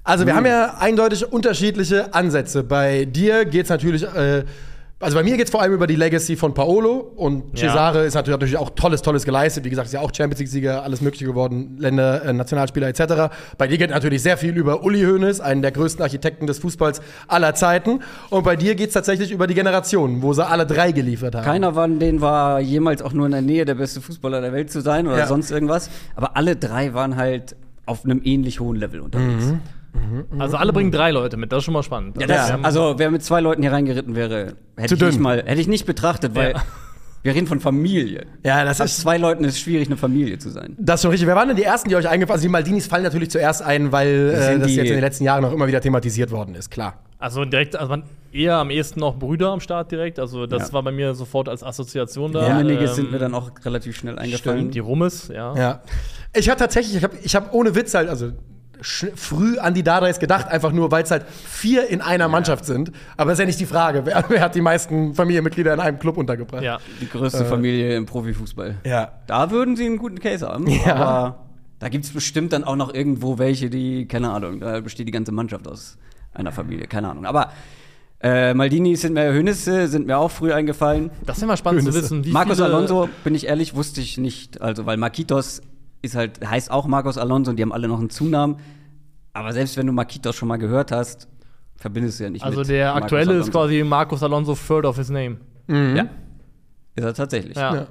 Also 0.03 0.25
wir 0.25 0.35
haben 0.35 0.45
ja 0.47 0.75
eindeutig 0.79 1.31
unterschiedliche 1.31 2.13
Ansätze. 2.13 2.63
Bei 2.63 3.05
dir 3.05 3.45
geht 3.45 3.65
es 3.65 3.69
natürlich, 3.69 4.03
äh, 4.03 4.43
also 5.01 5.15
bei 5.17 5.23
mir 5.23 5.37
geht 5.37 5.45
es 5.45 5.51
vor 5.51 5.61
allem 5.61 5.73
über 5.73 5.87
die 5.87 5.95
Legacy 5.95 6.35
von 6.35 6.53
Paolo 6.53 6.97
und 7.15 7.57
Ja. 7.57 7.69
Cesare 7.69 8.05
ist 8.05 8.15
natürlich, 8.15 8.33
natürlich 8.35 8.57
auch 8.57 8.69
tolles, 8.71 9.01
tolles 9.01 9.23
geleistet. 9.25 9.63
Wie 9.63 9.69
gesagt, 9.69 9.87
ist 9.87 9.93
ja 9.93 10.01
auch 10.01 10.11
Champions 10.13 10.39
League-Sieger, 10.39 10.83
alles 10.83 10.99
Mögliche 11.01 11.25
geworden, 11.25 11.77
Länder, 11.79 12.23
äh, 12.25 12.33
Nationalspieler 12.33 12.87
etc. 12.89 13.31
Bei 13.57 13.67
dir 13.67 13.77
geht 13.77 13.89
natürlich 13.91 14.21
sehr 14.21 14.37
viel 14.37 14.57
über 14.57 14.83
Uli 14.83 15.01
Hoeneß, 15.03 15.39
einen 15.41 15.61
der 15.61 15.71
größten 15.71 16.03
Architekten 16.03 16.47
des 16.47 16.59
Fußballs 16.59 17.01
aller 17.27 17.55
Zeiten. 17.55 17.99
Und 18.29 18.43
bei 18.43 18.55
dir 18.55 18.75
geht 18.75 18.89
es 18.89 18.93
tatsächlich 18.93 19.31
über 19.31 19.47
die 19.47 19.53
Generationen, 19.55 20.21
wo 20.21 20.33
sie 20.33 20.45
alle 20.45 20.65
drei 20.65 20.91
geliefert 20.91 21.33
haben. 21.35 21.45
Keiner 21.45 21.73
von 21.73 21.99
denen 21.99 22.21
war 22.21 22.59
jemals 22.59 23.01
auch 23.01 23.13
nur 23.13 23.25
in 23.25 23.31
der 23.31 23.41
Nähe, 23.41 23.65
der 23.65 23.75
beste 23.75 24.01
Fußballer 24.01 24.41
der 24.41 24.51
Welt 24.53 24.71
zu 24.71 24.81
sein 24.81 25.07
oder 25.07 25.19
Ja. 25.19 25.27
sonst 25.27 25.49
irgendwas. 25.51 25.89
Aber 26.15 26.35
alle 26.35 26.55
drei 26.55 26.93
waren 26.93 27.15
halt 27.15 27.55
auf 27.85 28.03
einem 28.05 28.21
ähnlich 28.23 28.59
hohen 28.59 28.75
Level 28.75 28.99
unterwegs. 28.99 29.45
Mhm. 29.45 29.61
Also 30.37 30.57
alle 30.57 30.73
bringen 30.73 30.91
drei 30.91 31.11
Leute 31.11 31.37
mit, 31.37 31.51
das 31.51 31.59
ist 31.59 31.65
schon 31.65 31.73
mal 31.73 31.83
spannend. 31.83 32.19
Ja, 32.19 32.27
das, 32.27 32.47
wir 32.47 32.53
haben- 32.53 32.65
also 32.65 32.95
wer 32.97 33.11
mit 33.11 33.23
zwei 33.23 33.41
Leuten 33.41 33.61
hier 33.61 33.71
reingeritten 33.71 34.15
wäre, 34.15 34.53
hätte 34.77 34.95
ich 34.95 35.01
nicht 35.01 35.19
mal, 35.19 35.43
hätte 35.45 35.61
ich 35.61 35.67
nicht 35.67 35.85
betrachtet, 35.85 36.35
weil 36.35 36.51
Ja. 36.53 36.61
wir 37.23 37.35
reden 37.35 37.47
von 37.47 37.59
Familie. 37.59 38.25
Ja, 38.43 38.63
das 38.65 38.79
Ab 38.81 38.85
ist 38.87 38.99
zwei 39.01 39.17
Leuten 39.17 39.43
ist 39.43 39.53
es 39.55 39.59
schwierig, 39.59 39.87
eine 39.87 39.97
Familie 39.97 40.37
zu 40.39 40.49
sein. 40.49 40.75
Das 40.79 40.95
ist 40.99 41.01
schon 41.03 41.11
richtig. 41.11 41.27
Wer 41.27 41.35
waren 41.35 41.47
denn 41.47 41.57
die 41.57 41.63
ersten, 41.63 41.89
die 41.89 41.95
euch 41.95 42.07
eingefallen 42.07 42.39
sind? 42.39 42.47
Also 42.47 42.47
die 42.47 42.51
Maldinis 42.51 42.87
fallen 42.87 43.03
natürlich 43.03 43.29
zuerst 43.29 43.61
ein, 43.61 43.91
weil 43.91 44.07
äh, 44.33 44.57
das 44.59 44.67
die- 44.67 44.75
jetzt 44.75 44.87
in 44.87 44.93
den 44.95 45.01
letzten 45.01 45.23
Jahren 45.25 45.43
auch 45.45 45.51
immer 45.53 45.67
wieder 45.67 45.81
thematisiert 45.81 46.31
worden 46.31 46.55
ist, 46.55 46.69
klar. 46.71 47.03
Also 47.19 47.43
direkt, 47.45 47.75
also 47.75 47.89
man 47.89 48.03
eher 48.31 48.55
am 48.57 48.69
ehesten 48.69 48.99
noch 49.01 49.17
Brüder 49.17 49.49
am 49.49 49.59
Start 49.59 49.91
direkt. 49.91 50.19
Also 50.19 50.45
das 50.45 50.67
Ja. 50.69 50.73
war 50.73 50.83
bei 50.83 50.91
mir 50.91 51.13
sofort 51.15 51.49
als 51.49 51.63
Assoziation 51.63 52.31
da. 52.31 52.47
Rummeniges 52.47 52.91
Ähm, 52.91 52.95
sind 52.95 53.11
mir 53.11 53.19
dann 53.19 53.33
auch 53.33 53.51
relativ 53.65 53.97
schnell 53.97 54.17
eingefallen. 54.17 54.59
Stimmt, 54.59 54.75
die 54.75 54.79
Rummes, 54.79 55.27
ja. 55.27 55.53
Ja. 55.55 55.81
Ich 56.33 56.47
habe 56.49 56.57
tatsächlich, 56.59 56.95
ich 56.95 57.03
habe 57.03 57.17
ich 57.21 57.35
hab 57.35 57.53
ohne 57.53 57.75
Witz 57.75 57.93
halt, 57.93 58.07
also 58.07 58.31
früh 58.81 59.57
an 59.57 59.73
die 59.73 59.83
Dardais 59.83 60.19
gedacht, 60.19 60.47
einfach 60.47 60.71
nur, 60.71 60.91
weil 60.91 61.03
es 61.03 61.11
halt 61.11 61.25
vier 61.27 61.87
in 61.87 62.01
einer 62.01 62.27
Mannschaft 62.27 62.65
sind. 62.65 62.91
Aber 63.17 63.31
das 63.31 63.39
ist 63.39 63.41
ja 63.41 63.45
nicht 63.45 63.59
die 63.59 63.65
Frage. 63.65 64.05
Wer, 64.05 64.23
wer 64.29 64.41
hat 64.41 64.55
die 64.55 64.61
meisten 64.61 65.13
Familienmitglieder 65.13 65.73
in 65.73 65.79
einem 65.79 65.99
Club 65.99 66.17
untergebracht? 66.17 66.63
Ja. 66.63 66.79
Die 67.01 67.09
größte 67.09 67.45
Familie 67.45 67.95
im 67.95 68.05
Profifußball. 68.05 68.77
Ja. 68.85 69.11
Da 69.27 69.51
würden 69.51 69.75
sie 69.75 69.85
einen 69.85 69.97
guten 69.97 70.19
Case 70.19 70.47
haben. 70.47 70.67
Ja. 70.67 70.95
Aber 70.95 71.45
da 71.79 71.89
gibt 71.89 72.05
es 72.05 72.11
bestimmt 72.11 72.53
dann 72.53 72.63
auch 72.63 72.75
noch 72.75 72.93
irgendwo 72.93 73.37
welche, 73.37 73.69
die, 73.69 74.07
keine 74.07 74.31
Ahnung, 74.31 74.59
da 74.59 74.79
besteht 74.81 75.07
die 75.07 75.11
ganze 75.11 75.31
Mannschaft 75.31 75.67
aus 75.67 75.97
einer 76.33 76.51
Familie, 76.51 76.87
keine 76.87 77.09
Ahnung. 77.09 77.25
Aber 77.25 77.51
äh, 78.21 78.53
Maldini 78.53 78.95
sind 78.97 79.13
mir, 79.13 79.31
Hönisse 79.31 79.87
sind 79.87 80.05
mir 80.05 80.17
auch 80.17 80.29
früh 80.29 80.51
eingefallen. 80.51 81.09
Das 81.25 81.37
ist 81.37 81.43
immer 81.43 81.55
spannend 81.55 81.83
zu 81.83 81.91
Hönes. 81.91 82.03
wissen, 82.03 82.25
wie 82.25 82.31
Marcos 82.31 82.59
Alonso, 82.59 83.07
bin 83.23 83.33
ich 83.33 83.47
ehrlich, 83.47 83.75
wusste 83.75 84.01
ich 84.01 84.17
nicht. 84.17 84.61
Also, 84.61 84.85
weil 84.85 84.97
Marquitos 84.97 85.61
ist 86.01 86.15
halt, 86.15 86.45
heißt 86.45 86.71
auch 86.71 86.87
Marcos 86.87 87.17
Alonso 87.17 87.51
und 87.51 87.57
die 87.57 87.63
haben 87.63 87.73
alle 87.73 87.87
noch 87.87 87.99
einen 87.99 88.09
Zunamen. 88.09 88.57
Aber 89.33 89.53
selbst 89.53 89.77
wenn 89.77 89.87
du 89.87 89.93
Marquitos 89.93 90.35
schon 90.35 90.47
mal 90.47 90.57
gehört 90.57 90.91
hast, 90.91 91.27
verbindest 91.75 92.19
du 92.19 92.25
ja 92.25 92.29
nicht 92.29 92.43
Also 92.43 92.59
mit 92.59 92.69
der 92.69 92.87
Marcos 92.87 93.03
aktuelle 93.03 93.33
ist 93.39 93.51
quasi 93.51 93.83
Marcos 93.83 94.23
Alonso 94.23 94.55
third 94.55 94.85
of 94.85 94.97
his 94.97 95.09
name. 95.09 95.37
Ja. 95.67 96.07
Ist 96.95 97.03
er 97.03 97.13
tatsächlich. 97.13 97.55
Ja. 97.55 97.75
Ja. 97.75 97.87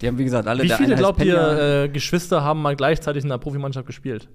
Die 0.00 0.08
haben, 0.08 0.18
wie 0.18 0.24
gesagt, 0.24 0.46
alle 0.48 0.62
Wie 0.62 0.68
der 0.68 0.76
viele 0.76 0.96
glaubt 0.96 1.22
ihr, 1.24 1.84
äh, 1.84 1.88
Geschwister 1.88 2.42
haben 2.42 2.62
mal 2.62 2.76
gleichzeitig 2.76 3.24
in 3.24 3.30
einer 3.30 3.38
Profimannschaft 3.38 3.86
gespielt? 3.86 4.28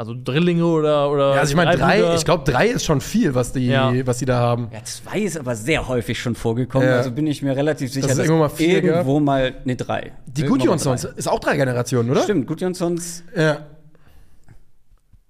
Also 0.00 0.14
Drillinge 0.14 0.64
oder 0.64 1.10
oder 1.10 1.34
Ja, 1.34 1.40
also 1.40 1.50
ich 1.50 1.56
meine, 1.56 1.76
drei, 1.76 2.14
ich 2.14 2.24
glaube, 2.24 2.50
drei 2.50 2.68
ist 2.68 2.86
schon 2.86 3.02
viel, 3.02 3.34
was 3.34 3.52
die, 3.52 3.66
Ja. 3.66 3.92
was 4.06 4.16
die 4.16 4.24
da 4.24 4.38
haben. 4.38 4.70
Ja, 4.72 4.82
zwei 4.82 5.18
ist 5.18 5.38
aber 5.38 5.54
sehr 5.54 5.88
häufig 5.88 6.18
schon 6.18 6.34
vorgekommen. 6.34 6.88
Ja. 6.88 6.96
Also 6.96 7.10
bin 7.10 7.26
ich 7.26 7.42
mir 7.42 7.54
relativ 7.54 7.92
sicher, 7.92 8.06
es 8.06 8.16
dass 8.16 8.24
irgendwo 8.24 8.44
mal 8.44 8.48
vier 8.48 8.82
irgendwo 8.82 9.20
mal, 9.20 9.52
ne, 9.66 9.76
drei. 9.76 10.12
Die 10.26 10.44
drei. 10.44 10.94
ist 10.94 11.28
auch 11.28 11.38
drei 11.38 11.54
Generationen, 11.58 12.08
oder? 12.10 12.22
Stimmt, 12.22 12.46
Gudjonssons. 12.46 13.24
Ja. 13.36 13.58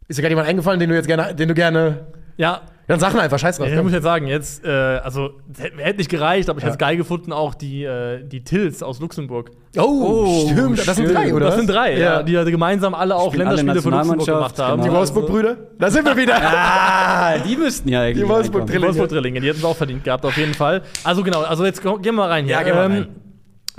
Ist 0.06 0.18
dir 0.18 0.22
gerade 0.22 0.34
jemand 0.34 0.46
eingefallen, 0.46 0.78
den 0.78 0.90
du 0.90 0.94
jetzt 0.94 1.08
gerne, 1.08 1.34
den 1.34 1.48
du 1.48 1.54
gerne. 1.54 2.06
Ja, 2.36 2.60
Dann 2.90 3.00
sag 3.00 3.14
mal 3.14 3.20
einfach, 3.20 3.38
scheiß 3.38 3.56
drauf. 3.58 3.68
ich 3.68 3.74
komm. 3.74 3.84
muss 3.84 3.92
jetzt 3.92 4.02
sagen, 4.02 4.26
jetzt, 4.26 4.64
äh, 4.64 4.68
also 4.68 5.30
hätte 5.78 5.98
nicht 5.98 6.10
gereicht, 6.10 6.50
aber 6.50 6.58
ich 6.58 6.62
Ja. 6.64 6.68
hätte 6.68 6.74
es 6.74 6.78
geil 6.78 6.96
gefunden, 6.96 7.32
auch 7.32 7.54
die, 7.54 7.84
äh, 7.84 8.22
die 8.24 8.42
Tills 8.42 8.82
aus 8.82 9.00
Luxemburg. 9.00 9.50
Oh, 9.78 10.48
stimmt. 10.50 10.78
Das 10.80 10.96
sind 10.96 11.06
stimmt. 11.06 11.14
drei, 11.14 11.32
oder? 11.32 11.46
Das 11.46 11.56
sind 11.56 11.68
drei, 11.70 11.92
ja. 11.92 11.98
ja. 11.98 12.22
die 12.24 12.32
ja 12.32 12.42
gemeinsam 12.44 12.94
alle 12.94 13.14
auch 13.14 13.28
Spielen 13.32 13.46
alle 13.46 13.56
Länderspiele 13.58 13.82
für 13.82 13.96
Luxemburg 13.96 14.26
gemacht 14.26 14.58
haben. 14.58 14.82
Die 14.82 14.88
genau. 14.88 14.98
Wolfsburg-Brüder? 15.00 15.56
Da 15.78 15.90
sind 15.90 16.04
wir 16.04 16.16
wieder. 16.16 16.34
Ah, 16.42 17.38
die 17.38 17.56
müssten 17.56 17.88
ja 17.88 18.02
eigentlich. 18.02 18.24
Die 18.24 18.28
Wolfsburg- 18.28 18.62
reinkommen. 18.62 18.72
Die 18.80 18.82
Wolfsburg-Drillinge, 18.82 19.40
die 19.40 19.48
hätten 19.48 19.58
es 19.60 19.64
auch 19.64 19.76
verdient 19.76 20.02
gehabt, 20.04 20.24
auf 20.24 20.36
jeden 20.36 20.54
Fall. 20.54 20.82
Also 21.04 21.22
genau, 21.22 21.42
also 21.42 21.64
jetzt 21.64 21.82
gehen 21.82 22.02
wir 22.02 22.12
mal 22.12 22.28
rein 22.28 22.44
hier. 22.44 22.54
Ja, 22.54 22.62
gehen 22.62 22.74
wir 22.74 22.80
rein. 22.82 23.06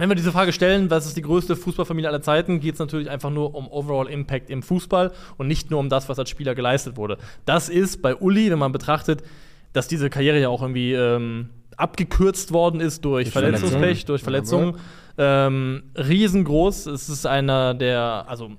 Wenn 0.01 0.09
wir 0.09 0.15
diese 0.15 0.31
Frage 0.31 0.51
stellen, 0.51 0.89
was 0.89 1.05
ist 1.05 1.15
die 1.15 1.21
größte 1.21 1.55
Fußballfamilie 1.55 2.09
aller 2.09 2.23
Zeiten, 2.23 2.59
geht 2.59 2.73
es 2.73 2.79
natürlich 2.79 3.07
einfach 3.07 3.29
nur 3.29 3.53
um 3.53 3.67
Overall 3.67 4.07
Impact 4.07 4.49
im 4.49 4.63
Fußball 4.63 5.11
und 5.37 5.45
nicht 5.45 5.69
nur 5.69 5.79
um 5.79 5.89
das, 5.89 6.09
was 6.09 6.17
als 6.17 6.27
Spieler 6.27 6.55
geleistet 6.55 6.97
wurde. 6.97 7.19
Das 7.45 7.69
ist 7.69 8.01
bei 8.01 8.15
Uli, 8.15 8.49
wenn 8.49 8.57
man 8.57 8.71
betrachtet, 8.71 9.21
dass 9.73 9.87
diese 9.87 10.09
Karriere 10.09 10.41
ja 10.41 10.49
auch 10.49 10.63
irgendwie 10.63 10.93
ähm, 10.93 11.49
abgekürzt 11.77 12.51
worden 12.51 12.81
ist 12.81 13.05
durch, 13.05 13.25
Durch 13.25 13.33
Verletzungspech, 13.33 14.05
durch 14.05 14.23
Verletzungen. 14.23 14.75
Ähm, 15.19 15.83
riesengroß. 15.95 16.87
Es 16.87 17.07
ist 17.07 17.27
einer 17.27 17.75
der, 17.75 18.25
also 18.27 18.49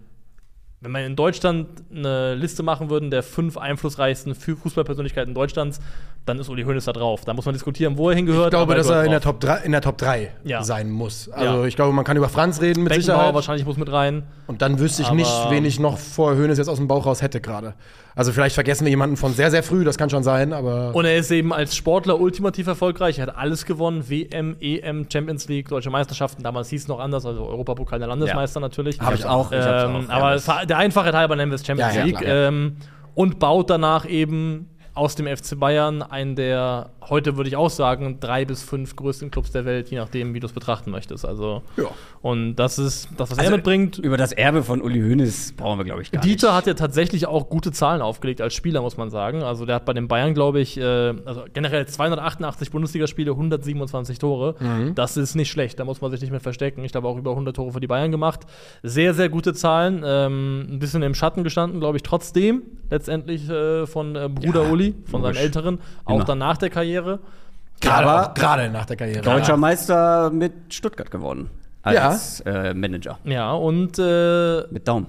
wenn 0.81 0.93
wir 0.93 1.05
in 1.05 1.17
Deutschland 1.17 1.67
eine 1.93 2.37
Liste 2.37 2.63
machen 2.63 2.89
würden 2.89 3.11
der 3.11 3.25
fünf 3.25 3.57
einflussreichsten 3.57 4.37
Fu- 4.37 4.55
Fußballpersönlichkeiten 4.55 5.35
Deutschlands, 5.35 5.81
dann 6.25 6.39
ist 6.39 6.49
Uli 6.49 6.63
Hoeneß 6.63 6.85
da 6.85 6.93
drauf. 6.93 7.25
Da 7.25 7.35
muss 7.35 7.45
man 7.45 7.53
diskutieren, 7.53 7.97
wo 7.99 8.09
er 8.11 8.17
hingehört. 8.17 8.47
Ich 8.47 8.51
glaube, 8.51 8.75
dass 8.75 8.89
er 8.89 9.05
in 9.05 9.11
der. 9.11 9.21
Top 9.21 9.41
3, 9.41 9.59
in 9.65 9.73
der 9.73 9.81
Top 9.81 9.99
3 9.99 10.31
Ja. 10.45 10.63
sein 10.63 10.91
muss. 10.91 11.29
Also 11.29 11.61
Ja. 11.63 11.65
ich 11.67 11.75
glaube, 11.77 11.93
man 11.93 12.05
kann 12.05 12.17
über 12.17 12.29
Franz 12.29 12.61
reden 12.61 12.85
mit 12.85 12.93
Sicherheit. 12.95 13.35
wahrscheinlich 13.35 13.67
muss 13.67 13.77
mit 13.77 13.91
rein. 13.91 14.23
Und 14.47 14.63
dann 14.63 14.79
wüsste 14.79 15.03
ich 15.03 15.09
Aber- 15.09 15.17
nicht, 15.17 15.31
wen 15.51 15.65
ich 15.65 15.81
noch 15.81 15.99
vor 15.99 16.35
Hönes 16.37 16.59
jetzt 16.59 16.69
aus 16.69 16.79
dem 16.79 16.87
Bauch 16.89 17.07
raus 17.07 17.23
hätte 17.23 17.41
gerade. 17.41 17.75
Also 18.15 18.31
vielleicht 18.33 18.55
vergessen 18.55 18.85
wir 18.85 18.91
jemanden 18.91 19.17
von 19.17 19.33
sehr, 19.33 19.51
sehr 19.51 19.63
früh, 19.63 19.85
das 19.85 19.97
kann 19.97 20.11
schon 20.11 20.23
sein, 20.23 20.53
aber. 20.53 20.95
Und 20.95 21.07
er 21.07 21.17
ist 21.17 21.31
eben 21.31 21.53
als 21.53 21.75
Sportler 21.75 22.21
ultimativ 22.21 22.67
erfolgreich. 22.67 23.19
Er 23.19 23.29
hat 23.29 23.37
alles 23.37 23.65
gewonnen: 23.65 24.05
WM, 24.09 24.57
EM, 24.61 25.07
Champions 25.11 25.49
League, 25.49 25.69
deutsche 25.69 25.89
Meisterschaften. 25.91 26.43
Damals 26.43 26.69
hieß 26.69 26.83
es 26.83 26.89
noch 26.89 27.01
anders, 27.01 27.25
also 27.27 27.47
Europapokal 27.47 27.99
der 27.99 28.09
Landesmeister 28.09 28.61
natürlich. 28.61 29.01
Hab 29.01 29.15
ich 29.15 29.25
auch, 29.25 29.51
ich 29.51 29.59
Ähm, 29.61 30.07
auch, 30.09 30.15
aber 30.15 30.37
ja, 30.37 30.65
der 30.67 30.77
Einfachheit 30.79 31.15
halber 31.15 31.37
nennen 31.37 31.51
wir 31.51 31.57
es 31.57 31.65
Champions 31.67 31.95
Ja, 31.95 32.01
ja, 32.01 32.05
League. 32.07 32.19
klar, 32.19 32.29
ja. 32.35 32.49
ähm, 32.49 32.77
und 33.15 33.39
baut 33.39 33.71
danach 33.71 34.07
eben 34.07 34.69
aus 34.95 35.15
dem 35.15 35.27
FC 35.27 35.59
Bayern 35.59 36.03
einen 36.03 36.37
der, 36.37 36.91
heute 37.09 37.37
würde 37.37 37.49
ich 37.49 37.57
auch 37.57 37.71
sagen, 37.71 38.19
drei 38.21 38.45
bis 38.45 38.63
fünf 38.63 38.97
größten 38.97 39.31
Clubs 39.31 39.51
der 39.53 39.65
Welt, 39.65 39.89
je 39.91 39.99
nachdem, 39.99 40.35
wie 40.35 40.41
du 40.41 40.47
es 40.47 40.53
betrachten 40.53 40.91
möchtest. 40.91 41.25
Also, 41.27 41.63
Ja. 41.77 41.85
und 42.23 42.57
das 42.57 42.79
ist 42.79 43.09
das, 43.17 43.31
was 43.31 43.39
Also, 43.39 43.51
er 43.51 43.57
mitbringt. 43.57 43.99
Über 43.99 44.17
das 44.17 44.33
Erbe 44.33 44.63
von 44.63 44.81
Uli 44.81 45.01
Hoeneß 45.01 45.55
brauchen 45.57 45.79
wir, 45.79 45.85
glaube 45.85 46.03
ich, 46.03 46.11
gar 46.13 46.23
Dieter 46.23 46.49
nicht. 46.49 46.57
hat 46.57 46.67
ja 46.67 46.75
tatsächlich 46.75 47.27
auch 47.27 47.49
gute 47.49 47.73
Zahlen 47.73 48.03
aufgelegt 48.03 48.41
als 48.41 48.55
Spieler, 48.55 48.83
muss 48.83 48.97
man 48.97 49.11
sagen. 49.11 49.43
Also 49.43 49.67
der 49.67 49.77
hat 49.77 49.85
bei 49.85 49.93
den 49.93 50.09
Bayern, 50.09 50.35
glaube 50.35 50.61
ich, 50.61 50.79
äh, 50.79 50.83
also 50.83 51.45
generell 51.53 51.87
288 51.87 52.71
Bundesligaspiele, 52.71 53.33
127 53.33 54.19
Tore. 54.19 54.55
Das 54.95 55.17
ist 55.17 55.35
nicht 55.35 55.51
schlecht, 55.51 55.79
da 55.81 55.85
muss 55.85 56.01
man 56.01 56.11
sich 56.11 56.21
nicht 56.21 56.31
mehr 56.31 56.41
verstecken. 56.41 56.85
Ich 56.85 56.93
glaube 56.93 57.09
auch 57.09 57.17
über 57.17 57.31
100 57.33 57.55
Tore 57.57 57.73
für 57.73 57.81
die 57.81 57.87
Bayern 57.87 58.11
gemacht. 58.11 58.41
Sehr, 58.83 59.15
sehr 59.15 59.29
gute 59.29 59.55
Zahlen. 59.55 60.03
Ähm, 60.05 60.67
ein 60.73 60.79
bisschen 60.79 61.03
im 61.03 61.15
Schatten 61.15 61.43
gestanden, 61.45 61.81
glaube 61.81 61.97
ich, 61.97 62.03
trotzdem 62.03 62.63
letztendlich 62.91 63.49
äh, 63.49 63.87
von 63.87 64.15
äh, 64.17 64.29
Bruder 64.29 64.65
Ja, 64.65 64.71
Uli, 64.71 64.95
von 65.07 65.23
logisch. 65.23 65.37
seinem 65.37 65.45
Älteren, 65.45 65.79
auch 66.05 66.17
Immer. 66.17 66.25
dann 66.25 66.39
nach 66.39 66.59
der 66.59 66.69
Karriere. 66.71 66.92
Gerade, 67.01 68.07
Aber- 68.09 68.35
gerade 68.35 68.71
nach 68.71 68.87
der 68.87 68.97
Karriere. 68.97 69.23
Deutscher 69.23 69.57
Meister 69.57 70.31
mit 70.31 70.53
Stuttgart 70.73 71.11
geworden. 71.11 71.51
Als 71.83 72.41
äh, 72.41 72.75
Manager. 72.75 73.19
Ja, 73.25 73.53
und 73.53 73.99
äh, 73.99 74.63
Mit 74.71 74.87
Daumen. 74.87 75.07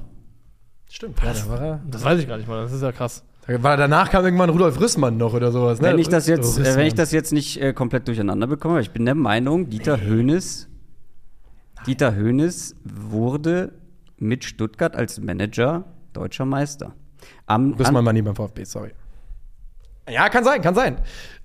Stimmt. 0.90 1.20
Ja, 1.24 1.34
da 1.34 1.50
war 1.50 1.62
er. 1.62 1.80
das 1.90 2.04
weiß 2.04 2.20
ich 2.20 2.28
gar 2.28 2.38
nicht 2.38 2.48
mal, 2.48 2.64
das 2.64 2.72
ist 2.72 2.82
ja 2.82 2.92
krass. 2.92 3.24
Da 3.46 3.62
war, 3.62 3.78
danach 3.78 4.10
kam 4.10 4.24
irgendwann 4.26 4.50
Rudolf 4.50 4.80
Rüssmann 4.80 5.18
noch 5.18 5.34
oder 5.34 5.52
sowas. 5.52 5.82
Ne? 5.82 5.90
Wenn 5.90 6.00
ich 6.00 6.08
das 6.08 6.28
jetzt, 6.28 6.58
äh, 6.58 6.62
Rüssmann. 6.62 6.78
wenn 6.78 6.88
ich 6.88 6.94
das 6.96 7.12
jetzt 7.12 7.34
nicht 7.34 7.62
äh, 7.62 7.74
komplett 7.74 8.08
durcheinander 8.08 8.48
bekomme, 8.48 8.80
ich 8.80 8.92
bin 8.92 9.06
der 9.06 9.16
Meinung, 9.16 9.70
Dieter 9.70 10.02
Hönes, 10.02 10.68
Dieter 11.86 12.16
Hönes 12.16 12.76
wurde 12.84 13.74
mit 14.18 14.44
Stuttgart 14.46 14.96
als 14.96 15.20
Manager 15.20 15.84
deutscher 16.14 16.46
Meister. 16.46 16.94
Am, 17.46 17.74
Rüssmann 17.74 17.98
an, 17.98 18.06
war 18.06 18.14
nie 18.14 18.22
beim 18.22 18.36
VfB, 18.36 18.64
sorry. 18.64 18.92
Ja, 20.10 20.30
kann 20.30 20.44
sein, 20.44 20.62
kann 20.62 20.76
sein. 20.76 20.98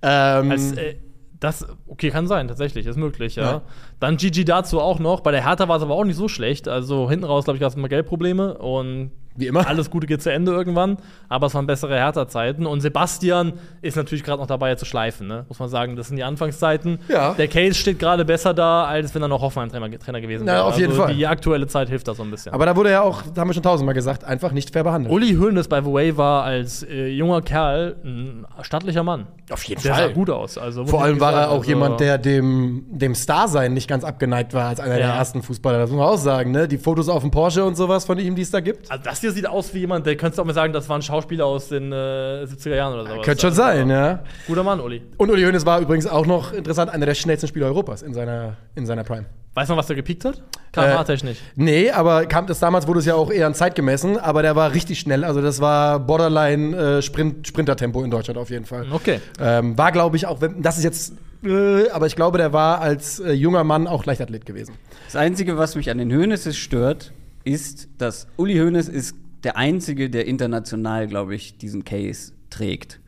Ähm, 0.02 0.50
Als, 0.50 0.72
äh, 0.72 0.96
das, 1.40 1.66
okay, 1.86 2.10
kann 2.10 2.26
sein, 2.26 2.48
tatsächlich, 2.48 2.86
ist 2.86 2.96
möglich, 2.96 3.36
ja. 3.36 3.42
Ja. 3.44 3.62
Dann 4.00 4.16
GG 4.16 4.44
dazu 4.44 4.80
auch 4.80 4.98
noch. 4.98 5.20
Bei 5.20 5.30
der 5.30 5.44
Hertha 5.44 5.68
war 5.68 5.76
es 5.76 5.82
aber 5.82 5.94
auch 5.94 6.04
nicht 6.04 6.16
so 6.16 6.28
schlecht. 6.28 6.66
Also 6.68 7.08
hinten 7.08 7.24
raus, 7.24 7.44
glaube 7.44 7.56
ich, 7.56 7.60
gab 7.60 7.70
es 7.70 7.76
mal 7.76 7.88
Geldprobleme. 7.88 8.58
Und 8.58 9.12
Wie 9.38 9.46
immer. 9.46 9.66
Alles 9.66 9.90
Gute 9.90 10.06
geht 10.06 10.20
zu 10.22 10.32
Ende 10.32 10.52
irgendwann, 10.52 10.98
aber 11.28 11.46
es 11.46 11.54
waren 11.54 11.66
bessere 11.66 11.94
Hertha-Zeiten. 11.94 12.66
Und 12.66 12.80
Sebastian 12.80 13.52
ist 13.82 13.96
natürlich 13.96 14.24
gerade 14.24 14.40
noch 14.40 14.46
dabei 14.48 14.74
zu 14.74 14.84
schleifen, 14.84 15.26
ne? 15.28 15.44
muss 15.48 15.58
man 15.58 15.68
sagen. 15.68 15.96
Das 15.96 16.08
sind 16.08 16.16
die 16.16 16.24
Anfangszeiten. 16.24 16.98
Ja. 17.08 17.34
Der 17.34 17.48
Case 17.48 17.74
steht 17.74 17.98
gerade 17.98 18.24
besser 18.24 18.52
da, 18.54 18.84
als 18.84 19.14
wenn 19.14 19.22
er 19.22 19.28
noch 19.28 19.40
Hoffenheim-Trainer 19.40 19.98
Trainer 19.98 20.20
gewesen 20.20 20.46
wäre. 20.46 20.64
auf 20.64 20.76
jeden 20.78 20.90
also 20.90 21.02
Fall. 21.04 21.14
Die 21.14 21.26
aktuelle 21.26 21.66
Zeit 21.66 21.88
hilft 21.88 22.08
da 22.08 22.14
so 22.14 22.22
ein 22.22 22.30
bisschen. 22.30 22.52
Aber 22.52 22.66
da 22.66 22.74
wurde 22.76 22.90
ja 22.90 23.02
auch, 23.02 23.22
da 23.34 23.40
haben 23.40 23.48
wir 23.48 23.54
schon 23.54 23.62
tausendmal 23.62 23.94
gesagt, 23.94 24.24
einfach 24.24 24.52
nicht 24.52 24.72
fair 24.72 24.84
behandelt. 24.84 25.12
Uli 25.14 25.34
Hoeneß 25.34 25.68
bei 25.68 25.80
The 25.82 25.92
Way 25.92 26.16
war 26.16 26.42
als 26.44 26.82
äh, 26.82 27.08
junger 27.08 27.42
Kerl 27.42 27.96
ein 28.04 28.46
stattlicher 28.62 29.02
Mann. 29.02 29.26
Auf 29.50 29.62
jeden 29.64 29.80
Der 29.82 29.94
Fall. 29.94 30.08
sah 30.08 30.12
gut 30.12 30.30
aus. 30.30 30.58
Also, 30.58 30.84
Vor 30.86 31.02
allem 31.02 31.20
war 31.20 31.32
er 31.32 31.50
auch 31.50 31.58
also- 31.58 31.68
jemand, 31.70 32.00
der 32.00 32.18
dem, 32.18 32.84
dem 32.90 33.14
Star-Sein 33.14 33.72
nicht 33.72 33.88
ganz 33.88 34.04
abgeneigt 34.04 34.52
war 34.52 34.68
als 34.68 34.80
einer 34.80 34.96
der 34.96 35.06
Ja. 35.08 35.16
ersten 35.16 35.42
Fußballer. 35.42 35.78
Das 35.78 35.90
muss 35.90 35.98
man 35.98 36.08
auch 36.08 36.18
sagen, 36.18 36.50
ne? 36.50 36.68
Die 36.68 36.76
Fotos 36.78 37.08
auf 37.08 37.22
dem 37.22 37.30
Porsche 37.30 37.64
und 37.64 37.76
sowas 37.76 38.04
von 38.04 38.18
ihm, 38.18 38.34
die 38.34 38.42
es 38.42 38.50
da 38.50 38.60
gibt. 38.60 38.90
Also 38.90 39.04
das 39.04 39.22
hier 39.28 39.34
sieht 39.34 39.46
aus 39.48 39.74
wie 39.74 39.80
jemand, 39.80 40.06
der 40.06 40.16
könntest 40.16 40.38
du 40.38 40.42
auch 40.42 40.46
mal 40.46 40.52
sagen, 40.54 40.72
das 40.72 40.88
war 40.88 40.98
ein 40.98 41.02
Schauspieler 41.02 41.46
aus 41.46 41.68
den 41.68 41.92
äh, 41.92 42.44
70er 42.44 42.74
Jahren 42.74 42.94
oder 42.94 43.04
sowas. 43.06 43.24
Könnte 43.24 43.40
schon 43.42 43.50
Also, 43.50 43.62
sein, 43.62 43.90
ja. 43.90 44.20
Guter 44.46 44.62
Mann, 44.62 44.80
Uli. 44.80 45.02
Und 45.16 45.30
Uli 45.30 45.42
Hoeneß 45.44 45.66
war 45.66 45.80
übrigens 45.80 46.06
auch 46.06 46.26
noch 46.26 46.52
interessant, 46.52 46.90
einer 46.90 47.06
der 47.06 47.14
schnellsten 47.14 47.46
Spieler 47.48 47.66
Europas 47.66 48.02
in 48.02 48.14
seiner, 48.14 48.56
in 48.74 48.86
seiner 48.86 49.04
Prime. 49.04 49.26
Weiß 49.54 49.68
man, 49.68 49.76
was 49.78 49.86
der 49.88 49.96
gepiekt 49.96 50.24
hat? 50.24 50.36
Äh, 50.36 50.92
KMA-technisch. 50.94 51.38
Nee, 51.56 51.90
aber 51.90 52.26
kam 52.26 52.46
das 52.46 52.60
damals 52.60 52.86
wurde 52.86 53.00
es 53.00 53.06
ja 53.06 53.14
auch 53.14 53.30
eher 53.30 53.46
an 53.46 53.54
Zeit 53.54 53.74
gemessen, 53.74 54.16
aber 54.18 54.42
der 54.42 54.54
war 54.54 54.72
richtig 54.72 55.00
schnell. 55.00 55.24
Also 55.24 55.40
das 55.42 55.60
war 55.60 55.98
Borderline 55.98 56.76
äh, 56.76 57.02
Sprint, 57.02 57.46
Sprintertempo 57.48 58.02
in 58.04 58.10
Deutschland 58.10 58.38
auf 58.38 58.50
jeden 58.50 58.66
Fall. 58.66 58.86
Okay. 58.92 59.20
Ähm, 59.40 59.76
war, 59.76 59.90
glaube 59.92 60.16
ich, 60.16 60.26
auch, 60.26 60.40
wenn, 60.40 60.62
das 60.62 60.78
ist 60.78 60.84
jetzt, 60.84 61.14
äh, 61.44 61.88
aber 61.90 62.06
ich 62.06 62.14
glaube, 62.14 62.38
der 62.38 62.52
war 62.52 62.80
als 62.80 63.18
äh, 63.18 63.32
junger 63.32 63.64
Mann 63.64 63.86
auch 63.88 64.04
Leichtathlet 64.04 64.46
gewesen. 64.46 64.74
Das 65.06 65.16
Einzige, 65.16 65.58
was 65.58 65.74
mich 65.74 65.90
an 65.90 65.98
den 65.98 66.12
Hoeneßes 66.12 66.56
stört, 66.56 67.12
ist, 67.48 67.88
dass 67.98 68.26
Uli 68.36 68.56
Hoeneß 68.58 68.88
ist 68.88 69.16
der 69.44 69.56
Einzige, 69.56 70.10
der 70.10 70.26
international, 70.26 71.06
glaube 71.06 71.34
ich, 71.34 71.58
diesen 71.58 71.84
Case 71.84 72.32
trägt. 72.50 73.00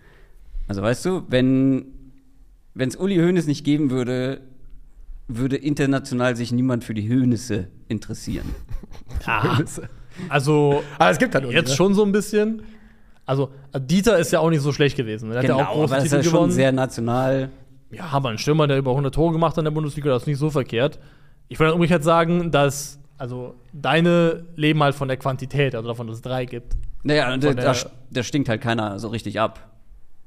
Also 0.68 0.82
weißt 0.82 1.04
du, 1.04 1.23
wenn 1.28 1.87
es 2.76 2.97
Uli 2.97 3.16
Hoeneß 3.16 3.47
nicht 3.47 3.64
geben 3.64 3.90
würde, 3.90 4.40
würde 5.28 5.56
international 5.56 6.37
sich 6.37 6.52
niemand 6.52 6.85
für 6.85 6.94
die 6.94 7.09
Hoeneße 7.09 7.68
interessieren. 7.88 8.47
Ah, 9.26 9.59
also 10.28 10.82
Aber 10.99 11.11
es 11.11 11.18
gibt 11.18 11.35
halt 11.35 11.44
Uli, 11.44 11.54
jetzt 11.54 11.70
ne? 11.70 11.76
schon 11.76 11.94
so 11.94 12.04
ein 12.04 12.12
bisschen. 12.12 12.62
Also 13.26 13.50
Dieter 13.76 14.18
ist 14.18 14.32
ja 14.32 14.40
auch 14.40 14.50
nicht 14.50 14.61
so 14.62 14.73
schlecht 14.73 14.97
gewesen. 14.97 15.30
Er 15.32 15.38
hat 15.38 15.44
ja 15.44 15.54
auch 15.54 15.59
große 15.59 15.73
Genau, 15.73 15.85
aber 15.85 15.97
das 15.97 16.04
ist 16.04 16.12
ja 16.12 16.23
schon 16.23 16.50
sehr 16.50 16.73
national. 16.73 17.50
ja, 17.90 18.04
aber 18.11 18.30
ein 18.30 18.38
Stürmer, 18.38 18.66
der 18.66 18.78
über 18.78 18.90
100 18.90 19.14
Tore 19.14 19.32
gemacht 19.32 19.52
hat 19.52 19.59
in 19.59 19.64
der 19.64 19.70
Bundesliga, 19.73 20.11
das 20.11 20.23
ist 20.23 20.26
nicht 20.26 20.38
so 20.38 20.50
verkehrt. 20.50 20.99
Ich 21.49 21.59
würde 21.59 21.75
umgekehrt 21.75 22.04
sagen, 22.04 22.50
dass 22.50 23.00
also 23.20 23.54
deine 23.72 24.44
leben 24.56 24.82
halt 24.82 24.94
von 24.94 25.06
der 25.08 25.18
Quantität, 25.18 25.74
also 25.74 25.86
davon, 25.86 26.06
dass 26.06 26.16
es 26.16 26.22
drei 26.22 26.46
gibt. 26.46 26.74
Naja, 27.02 27.36
da, 27.36 27.52
der- 27.52 27.74
da, 28.10 28.22
stinkt 28.22 28.48
halt 28.48 28.62
keiner 28.62 28.98
so 28.98 29.08
richtig 29.08 29.38
ab. 29.38 29.70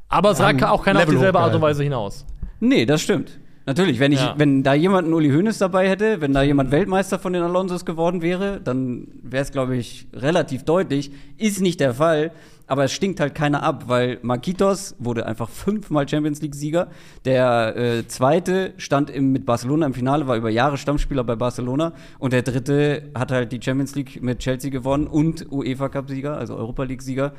Aber 0.09 0.31
es 0.31 0.39
ragt 0.39 0.63
auch 0.63 0.83
keiner 0.83 1.00
auf 1.00 1.05
Level 1.05 1.15
dieselbe 1.15 1.39
Art 1.39 1.55
und. 1.55 1.62
Weise 1.62 1.83
hinaus. 1.83 2.25
Nee, 2.59 2.85
das 2.85 3.01
stimmt. 3.01 3.39
Natürlich, 3.65 4.00
wenn, 4.00 4.12
ich, 4.12 4.19
Ja. 4.19 4.35
wenn 4.38 4.62
da 4.62 4.73
jemand 4.73 5.05
einen 5.05 5.13
Uli 5.15 5.29
Hoeneß 5.31 5.57
dabei 5.57 5.89
hätte, 5.89 6.21
wenn 6.21 6.33
da 6.33 6.43
jemand 6.43 6.69
Weltmeister 6.71 7.17
von 7.17 7.33
den 7.33 7.41
Alonsos 7.41 7.83
geworden 7.85 8.21
wäre, 8.21 8.59
dann 8.62 9.07
wäre 9.23 9.41
es, 9.41 9.51
glaube 9.51 9.75
ich, 9.77 10.07
relativ 10.13 10.63
deutlich. 10.63 11.12
Ist 11.38 11.62
nicht 11.62 11.79
der 11.79 11.93
Fall, 11.95 12.31
aber 12.67 12.86
es 12.86 12.93
stinkt 12.93 13.20
halt 13.20 13.36
keiner 13.36 13.62
ab, 13.62 13.86
weil 13.88 14.20
Marquitos 14.22 14.96
wurde 14.98 15.25
einfach 15.25 15.50
fünfmal 15.50 16.08
Champions 16.08 16.41
League-Sieger. 16.41 16.88
Der 17.25 17.75
äh, 17.75 18.08
zweite 18.08 18.74
stand 18.77 19.10
im, 19.10 19.32
mit 19.32 19.46
Barcelona 19.46 19.86
im 19.86 19.93
Finale, 19.93 20.27
war 20.27 20.38
über 20.38 20.50
Jahre 20.50 20.77
Stammspieler 20.77 21.24
bei 21.24 21.36
Barcelona. 21.36 21.93
Und 22.20 22.34
der 22.34 22.41
dritte 22.41 23.12
hat 23.15 23.32
halt 23.32 23.51
die 23.51 23.62
Champions 23.62 23.96
League 23.96 24.22
mit 24.24 24.39
Chelsea 24.39 24.72
gewonnen 24.72 25.08
und 25.08 25.51
UEFA 25.51 25.89
Cup-Sieger, 25.89 26.38
also 26.38 26.55
Europa 26.55 26.84
League-Sieger. 26.84 27.34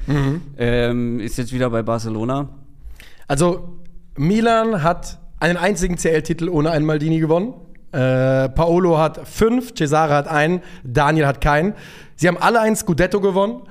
Ähm, 0.59 1.21
ist 1.21 1.39
jetzt 1.39 1.53
wieder 1.53 1.71
bei 1.71 1.83
Barcelona. 1.83 2.49
Also, 3.27 3.79
Milan 4.17 4.83
hat 4.83 5.19
einen 5.41 5.57
einzigen 5.57 5.97
CL-Titel 5.97 6.49
ohne 6.49 6.71
einen 6.71 6.85
Maldini 6.85 7.19
gewonnen. 7.19 7.55
Äh, 7.93 8.49
Paolo 8.51 8.99
hat 8.99 9.27
fünf, 9.27 9.75
Cesare 9.75 10.15
hat 10.15 10.29
einen, 10.29 10.63
Daniel 10.83 11.27
hat 11.27 11.41
keinen. 11.41 11.75
Sie 12.17 12.29
haben 12.29 12.39
alle 12.39 12.61
ein 12.61 12.77
Scudetto 12.77 13.21
gewonnen. 13.21 13.63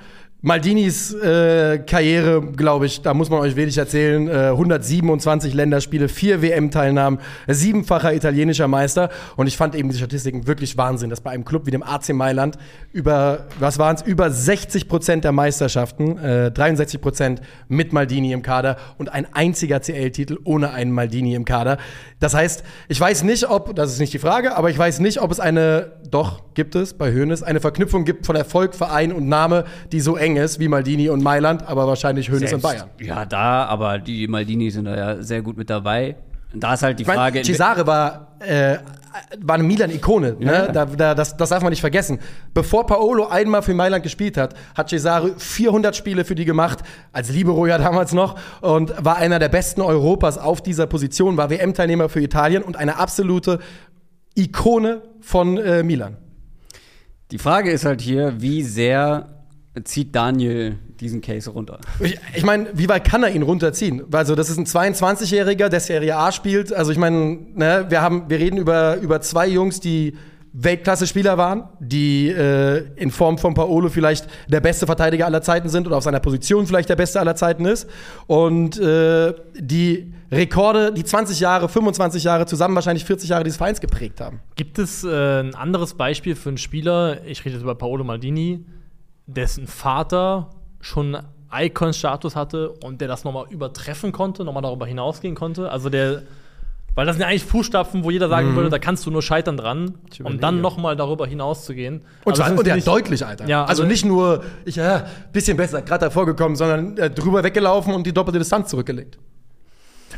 Maldinis 0.46 1.14
äh, 1.14 1.80
Karriere, 1.88 2.42
glaube 2.42 2.86
ich, 2.86 3.02
da 3.02 3.14
muss 3.14 3.30
man 3.30 3.40
euch 3.40 3.56
wenig 3.56 3.78
erzählen. 3.78 4.28
Äh, 4.28 4.50
127 4.50 5.54
Länderspiele, 5.54 6.10
vier 6.10 6.42
WM-Teilnahmen, 6.42 7.20
siebenfacher 7.48 8.14
italienischer 8.14 8.68
Meister. 8.68 9.10
Und 9.38 9.48
ich 9.48 9.56
fand 9.56 9.74
eben 9.74 9.88
die 9.88 9.96
Statistiken 9.96 10.46
wirklich 10.46 10.76
Wahnsinn, 10.76 11.10
dass 11.10 11.22
bei 11.22 11.32
einem 11.32 11.46
Club 11.46 11.66
wie 11.66 11.72
dem 11.72 11.82
AC 11.82 12.10
Mailand 12.10 12.58
über, 12.92 13.48
was 13.58 13.80
waren 13.80 13.96
es, 13.96 14.02
über 14.02 14.30
60 14.32 14.90
Prozent 14.90 15.24
der 15.24 15.32
Meisterschaften, 15.32 16.18
äh, 16.18 16.52
63 16.52 17.00
Prozent 17.00 17.42
mit 17.70 17.94
Maldini 17.94 18.34
im 18.34 18.42
Kader 18.42 18.76
und 18.98 19.14
ein 19.14 19.26
einziger 19.34 19.80
CL-Titel 19.80 20.40
ohne 20.44 20.72
einen 20.72 20.92
Maldini 20.92 21.36
im 21.36 21.46
Kader. 21.46 21.78
Das 22.20 22.34
heißt, 22.34 22.66
ich 22.90 23.00
weiß 23.00 23.24
nicht, 23.24 23.50
ob, 23.50 23.78
das 23.78 23.94
ist 23.94 24.00
nicht 24.00 24.14
die 24.14 24.20
Frage, 24.20 24.58
aber 24.58 24.70
ich 24.70 24.78
weiß 24.78 25.00
nicht, 25.00 25.22
ob 25.22 25.32
es 25.32 25.40
eine, 25.40 25.94
doch 26.12 26.42
gibt 26.54 26.76
es 26.76 26.94
bei 26.94 27.14
Hoeneß, 27.14 27.44
eine 27.44 27.62
Verknüpfung 27.62 28.04
gibt 28.04 28.26
von 28.26 28.36
Erfolg, 28.36 28.76
Verein 28.76 29.14
und 29.14 29.30
Name, 29.30 29.64
die 29.94 30.02
so 30.02 30.18
eng 30.18 30.33
ist 30.36 30.60
wie 30.60 30.68
Maldini 30.68 31.10
und 31.10 31.24
Mailand, 31.24 31.68
aber 31.68 31.88
wahrscheinlich 31.88 32.32
Hoeneß 32.32 32.54
und 32.54 32.62
Bayern. 32.62 32.90
Ja, 33.00 33.26
da, 33.26 33.66
aber 33.66 34.00
die 34.00 34.28
Maldini 34.28 34.70
sind 34.72 34.86
da 34.86 34.96
ja 34.96 35.22
sehr 35.24 35.42
gut 35.42 35.58
mit 35.58 35.70
dabei. 35.70 36.16
Und 36.54 36.64
da 36.64 36.76
ist 36.76 36.84
halt 36.84 37.00
die 37.00 37.04
Ich 37.04 37.08
meine, 37.08 37.20
Frage. 37.20 37.42
Cesare 37.42 37.88
war, 37.88 38.36
äh, 38.40 38.78
war 39.42 39.56
eine 39.56 39.64
Milan-Ikone. 39.64 40.36
Ne? 40.40 40.46
Ja. 40.46 40.68
Da, 40.68 40.86
da, 40.86 41.16
das, 41.16 41.36
das 41.36 41.50
darf 41.50 41.64
man 41.64 41.72
nicht 41.72 41.82
vergessen. 41.82 42.20
Bevor 42.54 42.86
Paolo 42.86 43.28
einmal 43.28 43.64
für 43.64 43.74
Mailand 43.74 44.04
gespielt 44.04 44.38
hat, 44.38 44.54
hat 44.76 44.90
Cesare 44.90 45.34
400 45.38 45.96
Spiele 45.96 46.26
für 46.26 46.36
die 46.36 46.46
gemacht, 46.46 46.80
als 47.12 47.30
Libero 47.30 47.66
ja 47.66 47.80
damals 47.80 48.14
noch, 48.14 48.38
und 48.62 48.94
war 49.04 49.18
einer 49.18 49.40
der 49.40 49.50
besten 49.50 49.82
Europas 49.82 50.38
auf 50.38 50.62
dieser 50.62 50.86
Position, 50.86 51.38
war 51.38 51.50
WM-Teilnehmer 51.50 52.08
für 52.08 52.22
Italien 52.22 52.62
und 52.62 52.78
eine 52.78 52.98
absolute 52.98 53.60
Ikone 54.36 55.02
von 55.22 55.58
äh, 55.58 55.84
Milan. 55.84 56.18
die 57.32 57.38
Frage 57.40 57.72
ist 57.72 57.86
halt 57.86 58.02
hier, 58.02 58.42
wie 58.42 58.62
sehr 58.62 59.33
zieht 59.84 60.16
Daniel 60.16 60.78
diesen 61.00 61.22
Case 61.22 61.50
runter? 61.50 61.80
Ich, 62.00 62.18
ich 62.36 62.44
meine, 62.44 62.68
wie 62.74 62.88
weit 62.90 63.04
kann 63.06 63.24
er 63.24 63.32
ihn 63.32 63.42
runterziehen? 63.42 64.04
Also, 64.12 64.36
das 64.36 64.50
ist 64.50 64.58
ein 64.58 64.66
22-Jähriger, 64.66 65.70
der 65.70 65.80
Serie 65.80 66.16
A 66.16 66.32
spielt. 66.32 66.72
Also, 66.72 66.92
ich 66.92 66.98
meine, 66.98 67.40
ne, 67.56 67.86
wir, 67.90 68.02
haben, 68.02 68.30
wir 68.30 68.40
reden 68.40 68.58
über, 68.58 68.98
über 68.98 69.22
zwei 69.22 69.48
Jungs, 69.48 69.80
die 69.80 70.14
Weltklasse-Spieler 70.54 71.36
waren, 71.40 71.64
die 71.80 72.30
äh, 72.30 72.86
in 72.96 73.10
Form 73.10 73.40
von 73.40 73.56
Paolo 73.56 73.90
vielleicht 73.90 74.28
der 74.48 74.62
beste 74.62 74.86
Verteidiger 74.86 75.26
aller 75.26 75.42
Zeiten 75.42 75.68
sind 75.68 75.88
oder 75.88 75.98
auf 75.98 76.04
seiner 76.04 76.20
Position 76.20 76.68
vielleicht 76.68 76.90
der 76.90 76.96
beste 76.96 77.20
aller 77.20 77.36
Zeiten 77.36 77.66
ist. 77.66 77.90
Und 78.28 78.80
äh, 78.80 79.34
die 79.56 80.14
Rekorde, 80.32 80.94
die 80.94 81.04
20 81.04 81.40
Jahre, 81.40 81.70
25 81.70 82.24
Jahre, 82.24 82.46
zusammen 82.46 82.76
wahrscheinlich 82.76 83.04
40 83.04 83.30
Jahre 83.30 83.44
dieses 83.44 83.58
Vereins 83.58 83.82
geprägt 83.82 84.22
haben. 84.22 84.42
Gibt 84.56 84.78
es 84.78 85.04
äh, 85.04 85.40
ein 85.40 85.56
anderes 85.56 85.96
Beispiel 85.96 86.36
für 86.36 86.50
einen 86.50 86.60
Spieler, 86.60 87.26
ich 87.26 87.44
rede 87.46 87.56
jetzt 87.56 87.64
über 87.64 87.74
Paolo 87.74 88.04
Maldini, 88.04 88.64
dessen 89.28 89.68
Vater 89.68 90.50
schon 90.82 91.18
Icon-Status 91.56 92.36
hatte 92.36 92.72
und 92.84 93.00
der 93.02 93.08
das 93.08 93.24
nochmal 93.24 93.46
übertreffen 93.50 94.12
konnte, 94.12 94.44
nochmal 94.44 94.64
darüber 94.64 94.86
hinausgehen 94.86 95.36
konnte? 95.36 95.70
Also 95.72 95.90
der, 95.90 96.24
weil 96.96 97.06
das 97.06 97.16
sind 97.16 97.22
ja 97.22 97.28
eigentlich 97.28 97.46
Fußstapfen, 97.46 98.04
wo 98.04 98.12
jeder 98.12 98.28
sagen 98.30 98.56
würde, 98.56 98.70
da 98.70 98.80
kannst 98.80 99.06
du 99.06 99.12
nur 99.12 99.22
scheitern 99.22 99.58
dran, 99.58 99.96
um 100.24 100.40
dann 100.40 100.62
nochmal 100.62 100.96
darüber 100.96 101.26
hinauszugehen. 101.28 102.02
Und, 102.26 102.32
Also 102.34 102.42
zwar, 102.44 102.52
ist 102.54 102.58
und 102.60 102.68
der 102.68 102.76
nicht- 102.76 102.88
deutlich, 102.88 103.26
Alter. 103.26 103.48
Ja, 103.48 103.62
also, 103.66 103.84
also- 103.84 103.92
nicht 103.92 104.04
nur, 104.06 104.44
ich, 104.66 104.76
ja, 104.76 105.06
bisschen 105.32 105.58
besser, 105.58 105.82
gerade 105.82 106.06
davor 106.06 106.26
gekommen, 106.26 106.56
sondern 106.56 106.98
äh, 106.98 107.10
drüber 107.10 107.44
weggelaufen 107.44 107.94
und 107.94 108.06
die 108.06 108.14
doppelte 108.14 108.40
Distanz 108.40 108.70
zurückgelegt. 108.70 109.18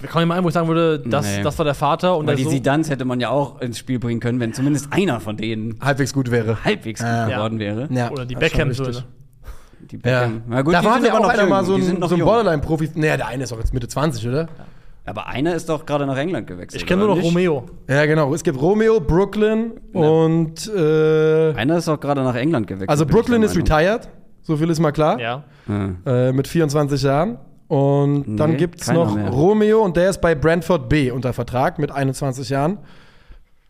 Wir 0.02 0.10
kommen 0.10 0.28
mal 0.28 0.38
ein, 0.38 0.44
wo 0.44 0.48
ich 0.50 0.54
sagen 0.54 0.68
würde, 0.68 1.00
das, 1.00 1.26
Nee. 1.38 1.44
das 1.44 1.58
war 1.58 1.66
der 1.66 1.74
Vater 1.76 2.18
und 2.18 2.28
Weil 2.28 2.36
der 2.36 2.38
die 2.38 2.44
so, 2.44 2.50
Sidans 2.52 2.90
hätte 2.90 3.06
man 3.06 3.20
ja 3.20 3.30
auch 3.30 3.62
ins 3.62 3.78
Spiel 3.80 4.00
bringen 4.00 4.20
können, 4.20 4.40
wenn 4.40 4.54
zumindest 4.54 4.92
einer 4.92 5.20
von 5.20 5.38
denen 5.38 5.80
Halbwegs 5.82 6.14
gut 6.14 6.32
wäre. 6.32 6.64
halbwegs 6.64 7.00
gut 7.02 7.08
Ja. 7.10 7.28
geworden 7.28 7.60
wäre. 7.60 7.88
Ja, 7.92 8.12
oder 8.12 8.26
die 8.26 8.36
Beckham-Söhne. 8.36 8.90
richtig. 8.90 9.06
Die 9.92 9.96
Ja. 9.98 10.02
Beckham. 10.26 10.42
Na 10.48 10.62
gut, 10.62 10.74
da 10.74 10.84
war 10.84 11.00
ja 11.04 11.14
auch 11.14 11.20
noch 11.22 11.30
einer 11.30 11.42
jung. 11.42 11.50
mal 11.50 11.64
so 11.66 11.76
ein, 11.76 12.02
so 12.08 12.16
ein. 12.16 12.22
Borderline-Profi. 12.22 12.92
Naja, 12.96 13.18
der 13.18 13.28
eine 13.28 13.44
ist 13.44 13.54
auch 13.54 13.60
jetzt 13.60 13.74
Mitte 13.74 13.88
20, 13.88 14.28
oder? 14.28 14.48
Aber 15.08 15.28
einer 15.28 15.54
ist 15.54 15.70
doch 15.70 15.86
gerade 15.86 16.08
nach 16.08 16.18
England 16.18 16.48
gewechselt. 16.48 16.82
Ich 16.82 16.88
kenne 16.88 17.02
nur 17.02 17.10
noch 17.10 17.16
nicht? 17.18 17.26
Romeo. 17.26 17.66
Ja, 17.88 18.08
genau. 18.08 18.34
Es 18.34 18.44
gibt 18.44 18.60
Romeo, 18.60 19.00
Brooklyn 19.00 19.74
und 19.94 20.68
äh, 20.76 21.54
Einer 21.54 21.78
ist 21.78 21.88
doch 21.88 22.00
gerade 22.00 22.24
nach 22.24 22.34
England 22.36 22.66
gewechselt. 22.66 22.90
also 22.90 23.06
Brooklyn 23.06 23.44
ist 23.44 23.56
retired, 23.56 24.10
so 24.42 24.58
viel 24.58 24.68
ist 24.72 24.80
mal 24.80 24.92
klar, 24.92 25.20
Ja. 25.20 25.44
Ja. 25.68 26.30
äh, 26.30 26.32
mit 26.34 26.48
24 26.48 27.04
Jahren. 27.04 27.38
Und 27.68 28.38
dann 28.38 28.52
Nee, 28.52 28.58
gibt 28.58 28.82
es 28.82 28.92
noch 28.92 29.16
mehr. 29.16 29.30
Romeo 29.30 29.82
und 29.84 29.98
der 29.98 30.10
ist 30.12 30.22
bei 30.22 30.36
Brentford 30.36 30.88
B 30.88 31.10
unter 31.12 31.34
Vertrag 31.34 31.80
mit 31.80 31.92
21 31.92 32.50
Jahren. 32.50 32.78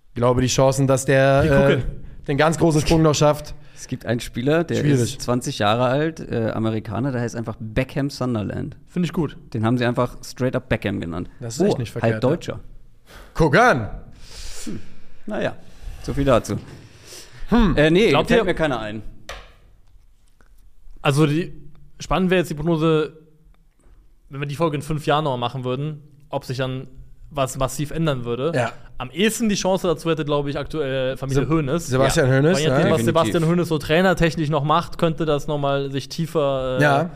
Ich 0.10 0.16
glaube, 0.16 0.42
die 0.42 0.48
Chancen, 0.48 0.86
dass 0.88 1.06
der 1.06 1.70
äh, 1.80 1.82
den 2.28 2.38
ganz 2.38 2.58
großen 2.58 2.82
Sprung 2.82 3.02
noch 3.02 3.16
schafft. 3.16 3.56
Es 3.76 3.88
gibt 3.88 4.06
einen 4.06 4.20
Spieler, 4.22 4.64
der 4.64 4.76
Schwierig. 4.76 5.02
ist 5.02 5.22
20 5.22 5.60
Jahre 5.60 5.86
alt, 5.86 6.20
äh, 6.20 6.50
Amerikaner, 6.52 7.12
der 7.12 7.22
heißt 7.22 7.36
einfach 7.36 7.56
Beckham 7.60 8.10
Sunderland. 8.10 8.78
Finde 8.88 9.06
ich 9.06 9.14
gut. 9.14 9.38
Den 9.54 9.66
haben 9.66 9.78
sie 9.78 9.86
einfach 9.86 10.18
straight 10.24 10.56
up 10.56 10.70
Beckham 10.70 11.00
genannt. 11.00 11.30
Das 11.40 11.56
ist 11.58 11.62
echt 11.62 11.78
nicht 11.80 11.92
verkehrt, 11.92 12.14
Halb 12.14 12.22
Deutscher. 12.22 12.60
Guck 13.34 13.58
an! 13.58 13.90
Naja, 15.26 15.56
so 16.04 16.14
viel 16.14 16.24
dazu. 16.26 16.56
Äh, 17.76 17.92
nee, 17.92 18.10
Glaubt 18.10 18.28
fällt 18.30 18.42
ihr- 18.42 18.46
mir 18.46 18.56
keiner 18.56 18.80
ein. 18.80 19.04
Also 21.02 21.28
die, 21.28 21.54
spannend 22.00 22.32
wäre 22.32 22.40
jetzt 22.40 22.50
die 22.50 22.56
Prognose, 22.56 23.14
wenn 24.36 24.42
wir 24.42 24.48
die 24.48 24.56
Folge 24.56 24.76
in 24.76 24.82
fünf 24.82 25.06
Jahren 25.06 25.24
noch 25.24 25.38
machen 25.38 25.64
würden, 25.64 26.02
ob 26.30 26.46
sich 26.46 26.58
dann 26.58 26.88
was 27.32 27.58
massiv 27.58 27.92
ändern 27.92 28.24
würde. 28.26 28.52
Ja. 28.56 28.72
Am 28.98 29.10
ehesten 29.10 29.50
die 29.50 29.56
Chance 29.56 29.88
dazu 29.88 30.10
hätte, 30.10 30.24
glaube 30.24 30.50
ich, 30.50 30.58
aktuell 30.58 31.18
Familie 31.18 31.44
Se- 31.44 31.50
Hoeneß. 31.50 31.88
Sebastian 31.88 32.28
ja. 32.30 32.36
Hoeneß, 32.36 32.64
ja. 32.64 32.92
was. 32.92 33.04
Sebastian 33.04 33.46
Hoeneß 33.46 33.68
so 33.68 33.78
trainertechnisch 33.78 34.50
noch 34.50 34.64
macht, 34.64 34.98
könnte 34.98 35.26
das 35.26 35.48
noch 35.48 35.58
mal 35.58 35.92
sich 35.92 36.08
tiefer. 36.10 36.78
Äh, 36.80 36.84
Ja. 36.84 37.10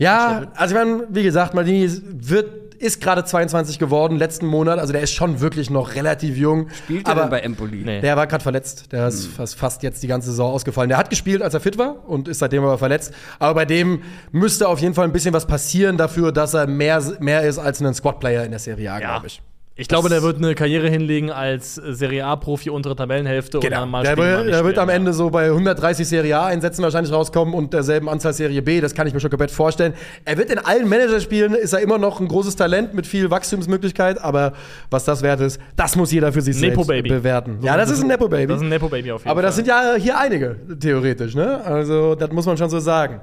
Ja, 0.00 0.46
also 0.54 0.76
ich 0.76 0.80
meine, 0.84 1.06
wie 1.10 1.24
gesagt, 1.24 1.54
Maldini 1.54 1.90
wird, 2.04 2.67
ist 2.78 3.00
gerade 3.00 3.24
22 3.24 3.78
geworden, 3.78 4.16
letzten 4.16 4.46
Monat. 4.46 4.78
Also 4.78 4.92
der 4.92 5.02
ist 5.02 5.12
schon 5.12 5.40
wirklich 5.40 5.70
noch 5.70 5.94
relativ 5.94 6.36
jung. 6.36 6.68
Spielt 6.70 7.06
er 7.06 7.12
aber 7.12 7.20
denn 7.22 7.30
bei 7.30 7.40
Empoli? 7.40 7.82
Nee. 7.84 8.00
Der 8.00 8.16
war 8.16 8.26
gerade 8.26 8.42
verletzt. 8.42 8.92
Der 8.92 9.08
ist 9.08 9.26
fast, 9.26 9.56
fast 9.56 9.82
jetzt 9.82 10.02
die 10.02 10.06
ganze 10.06 10.30
Saison 10.30 10.52
ausgefallen. 10.52 10.88
Der 10.88 10.98
hat 10.98 11.10
gespielt, 11.10 11.42
als 11.42 11.54
er 11.54 11.60
fit 11.60 11.78
war 11.78 12.08
und 12.08 12.28
ist 12.28 12.38
seitdem 12.38 12.62
aber 12.64 12.78
verletzt. 12.78 13.12
Aber 13.38 13.54
bei 13.54 13.64
dem 13.64 14.02
müsste 14.32 14.68
auf 14.68 14.78
jeden 14.80 14.94
Fall 14.94 15.04
ein 15.04 15.12
bisschen 15.12 15.34
was 15.34 15.46
passieren 15.46 15.96
dafür, 15.96 16.32
dass 16.32 16.54
er 16.54 16.66
mehr, 16.66 17.02
mehr 17.20 17.42
ist 17.42 17.58
als 17.58 17.80
ein 17.82 17.92
Squad-Player 17.94 18.44
in 18.44 18.50
der 18.50 18.60
Serie 18.60 18.92
A, 18.92 18.98
Ja. 19.00 19.10
glaube 19.10 19.26
ich. 19.28 19.42
Ich 19.80 19.86
glaube, 19.86 20.08
der 20.08 20.24
wird 20.24 20.38
eine 20.38 20.56
Karriere 20.56 20.88
hinlegen 20.90 21.30
als 21.30 21.76
Serie 21.76 22.24
A-Profi 22.26 22.68
untere 22.68 22.96
Tabellenhälfte 22.96 23.60
und 23.60 23.70
dann 23.70 23.88
mal 23.88 24.02
Der, 24.02 24.16
nicht 24.16 24.52
der 24.52 24.64
wird 24.64 24.76
am. 24.76 24.88
Ende 24.88 25.12
so 25.12 25.30
bei 25.30 25.44
130 25.46 26.08
Serie 26.08 26.36
A-Einsätzen 26.36 26.82
wahrscheinlich 26.82 27.12
rauskommen 27.12 27.54
und 27.54 27.72
derselben 27.72 28.08
Anzahl 28.08 28.32
Serie 28.32 28.60
B. 28.60 28.80
Das 28.80 28.92
kann 28.92 29.06
ich 29.06 29.14
mir 29.14 29.20
schon 29.20 29.30
komplett 29.30 29.52
vorstellen. 29.52 29.94
Er 30.24 30.36
wird 30.36 30.50
in 30.50 30.58
allen 30.58 30.88
Managerspielen, 30.88 31.54
ist 31.54 31.74
er 31.74 31.78
immer 31.80 31.96
noch 31.96 32.18
ein 32.18 32.26
großes 32.26 32.56
Talent 32.56 32.92
mit 32.94 33.06
viel 33.06 33.30
Wachstumsmöglichkeit. 33.30 34.20
Aber 34.20 34.54
was 34.90 35.04
das 35.04 35.22
wert 35.22 35.40
ist, 35.40 35.60
das 35.76 35.94
muss 35.94 36.10
jeder 36.10 36.32
für 36.32 36.40
sich 36.42 36.56
selbst 36.56 36.76
Nepo-Baby. 36.76 37.08
bewerten. 37.10 37.58
Ja, 37.62 37.76
das 37.76 37.90
ist 37.90 38.00
ein 38.02 38.08
Nepo-Baby. 38.08 38.48
Das 38.48 38.56
ist 38.56 38.62
ein 38.64 38.70
Nepo-Baby 38.70 39.12
auf 39.12 39.20
jeden 39.20 39.30
Aber 39.30 39.42
Fall. 39.42 39.46
das 39.46 39.54
sind 39.54 39.68
ja 39.68 39.94
hier 39.96 40.18
einige, 40.18 40.56
theoretisch, 40.80 41.36
ne? 41.36 41.60
Also, 41.64 42.16
das 42.16 42.32
muss 42.32 42.46
man 42.46 42.56
schon 42.56 42.68
so 42.68 42.80
sagen. 42.80 43.20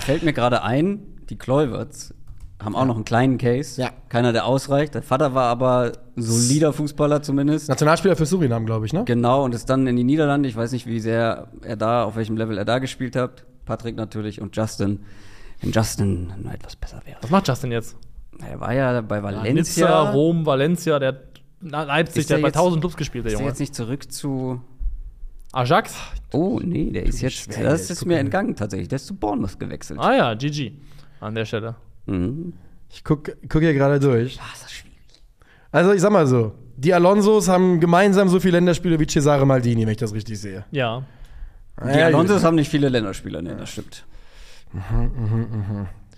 Fällt 0.00 0.22
mir 0.22 0.32
gerade 0.32 0.62
ein, 0.62 1.00
die 1.28 1.36
Kluiverts 1.36 2.14
haben 2.62 2.74
auch 2.74 2.86
noch 2.86 2.94
einen 2.96 3.04
kleinen 3.04 3.38
Case. 3.38 3.80
Ja. 3.80 3.90
Keiner, 4.08 4.32
der 4.32 4.46
ausreicht. 4.46 4.94
Der 4.94 5.02
Vater 5.02 5.34
war 5.34 5.44
aber 5.48 5.92
solider 6.16 6.72
Fußballer 6.72 7.22
zumindest. 7.22 7.68
Nationalspieler 7.68 8.16
für 8.16 8.24
Surinam, 8.26 8.64
glaube 8.66 8.86
ich, 8.86 8.92
ne? 8.92 9.04
Genau, 9.04 9.44
und 9.44 9.54
ist 9.54 9.68
dann 9.68 9.86
in 9.86 9.96
die 9.96 10.04
Niederlande. 10.04 10.48
Ich 10.48 10.56
weiß 10.56 10.72
nicht, 10.72 10.86
wie 10.86 11.00
sehr 11.00 11.48
er 11.62 11.76
da, 11.76 12.04
auf 12.04 12.16
welchem 12.16 12.36
Level 12.36 12.56
er 12.56 12.64
da 12.64 12.78
gespielt 12.78 13.14
hat. 13.16 13.44
Patrick 13.66 13.96
natürlich 13.96 14.40
und 14.40 14.56
Justin. 14.56 15.00
Wenn 15.60 15.72
Justin 15.72 16.32
noch 16.42 16.52
etwas 16.52 16.76
besser 16.76 17.00
wäre. 17.04 17.18
Was 17.20 17.30
macht 17.30 17.48
Justin 17.48 17.72
jetzt? 17.72 17.96
Er 18.46 18.60
war 18.60 18.72
ja 18.74 19.00
bei 19.00 19.22
Valencia. 19.22 19.52
Nizza, 19.52 20.10
Rom, 20.10 20.44
Valencia, 20.46 20.98
der 20.98 21.20
Leipzig, 21.62 22.20
Ist 22.20 22.30
der 22.30 22.36
der 22.38 22.46
hat 22.46 22.52
bei 22.54 22.58
jetzt- 22.58 22.62
1000 22.64 22.80
Clubs 22.82 22.96
gespielt, 22.96 23.24
der 23.24 23.32
Ist 23.32 23.36
er 23.36 23.40
Junge. 23.40 23.50
jetzt 23.50 23.60
nicht 23.60 23.74
zurück 23.74 24.12
zu. 24.12 24.60
Ajax? 25.52 25.94
Oh, 26.32 26.60
nee, 26.62 26.90
der 26.90 27.04
ist 27.06 27.20
jetzt. 27.22 27.36
schwer, 27.54 27.64
Das 27.64 27.88
ist 27.90 28.04
mir 28.04 28.18
entgangen 28.18 28.54
tatsächlich. 28.56 28.88
Der 28.88 28.96
ist 28.96 29.06
zu 29.06 29.14
Bournemouth 29.14 29.58
gewechselt. 29.58 29.98
Ah 30.00 30.14
ja, 30.14 30.34
GG. 30.34 30.72
An 31.20 31.34
der 31.34 31.46
Stelle. 31.46 31.76
Mhm. 32.06 32.52
Ich 32.90 33.04
gucke 33.04 33.36
guck 33.48 33.60
hier 33.62 33.74
gerade 33.74 34.00
durch. 34.00 34.38
Ah, 34.40 34.54
ist 34.54 34.64
das 34.64 34.72
schwierig. 34.72 34.96
Also, 35.70 35.92
ich 35.92 36.00
sag 36.00 36.12
mal 36.12 36.26
so: 36.26 36.52
Die 36.76 36.94
Alonsos 36.94 37.48
haben 37.48 37.80
gemeinsam 37.80 38.28
so 38.28 38.40
viele 38.40 38.58
Länderspiele 38.58 38.98
wie 38.98 39.06
Cesare 39.06 39.44
Maldini, 39.44 39.82
wenn 39.82 39.92
ich 39.92 39.98
das 39.98 40.14
richtig 40.14 40.40
sehe. 40.40 40.64
Ja. 40.70 41.02
Die 41.82 41.98
Ja, 41.98 42.06
Alonsos 42.06 42.42
haben 42.42 42.54
nicht 42.54 42.70
viele 42.70 42.88
Länderspieler, 42.88 43.42
ne, 43.42 43.56
das 43.56 43.70
stimmt. 43.70 44.04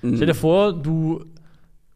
Stell 0.01 0.27
dir 0.27 0.35
vor, 0.35 0.73
du 0.73 1.25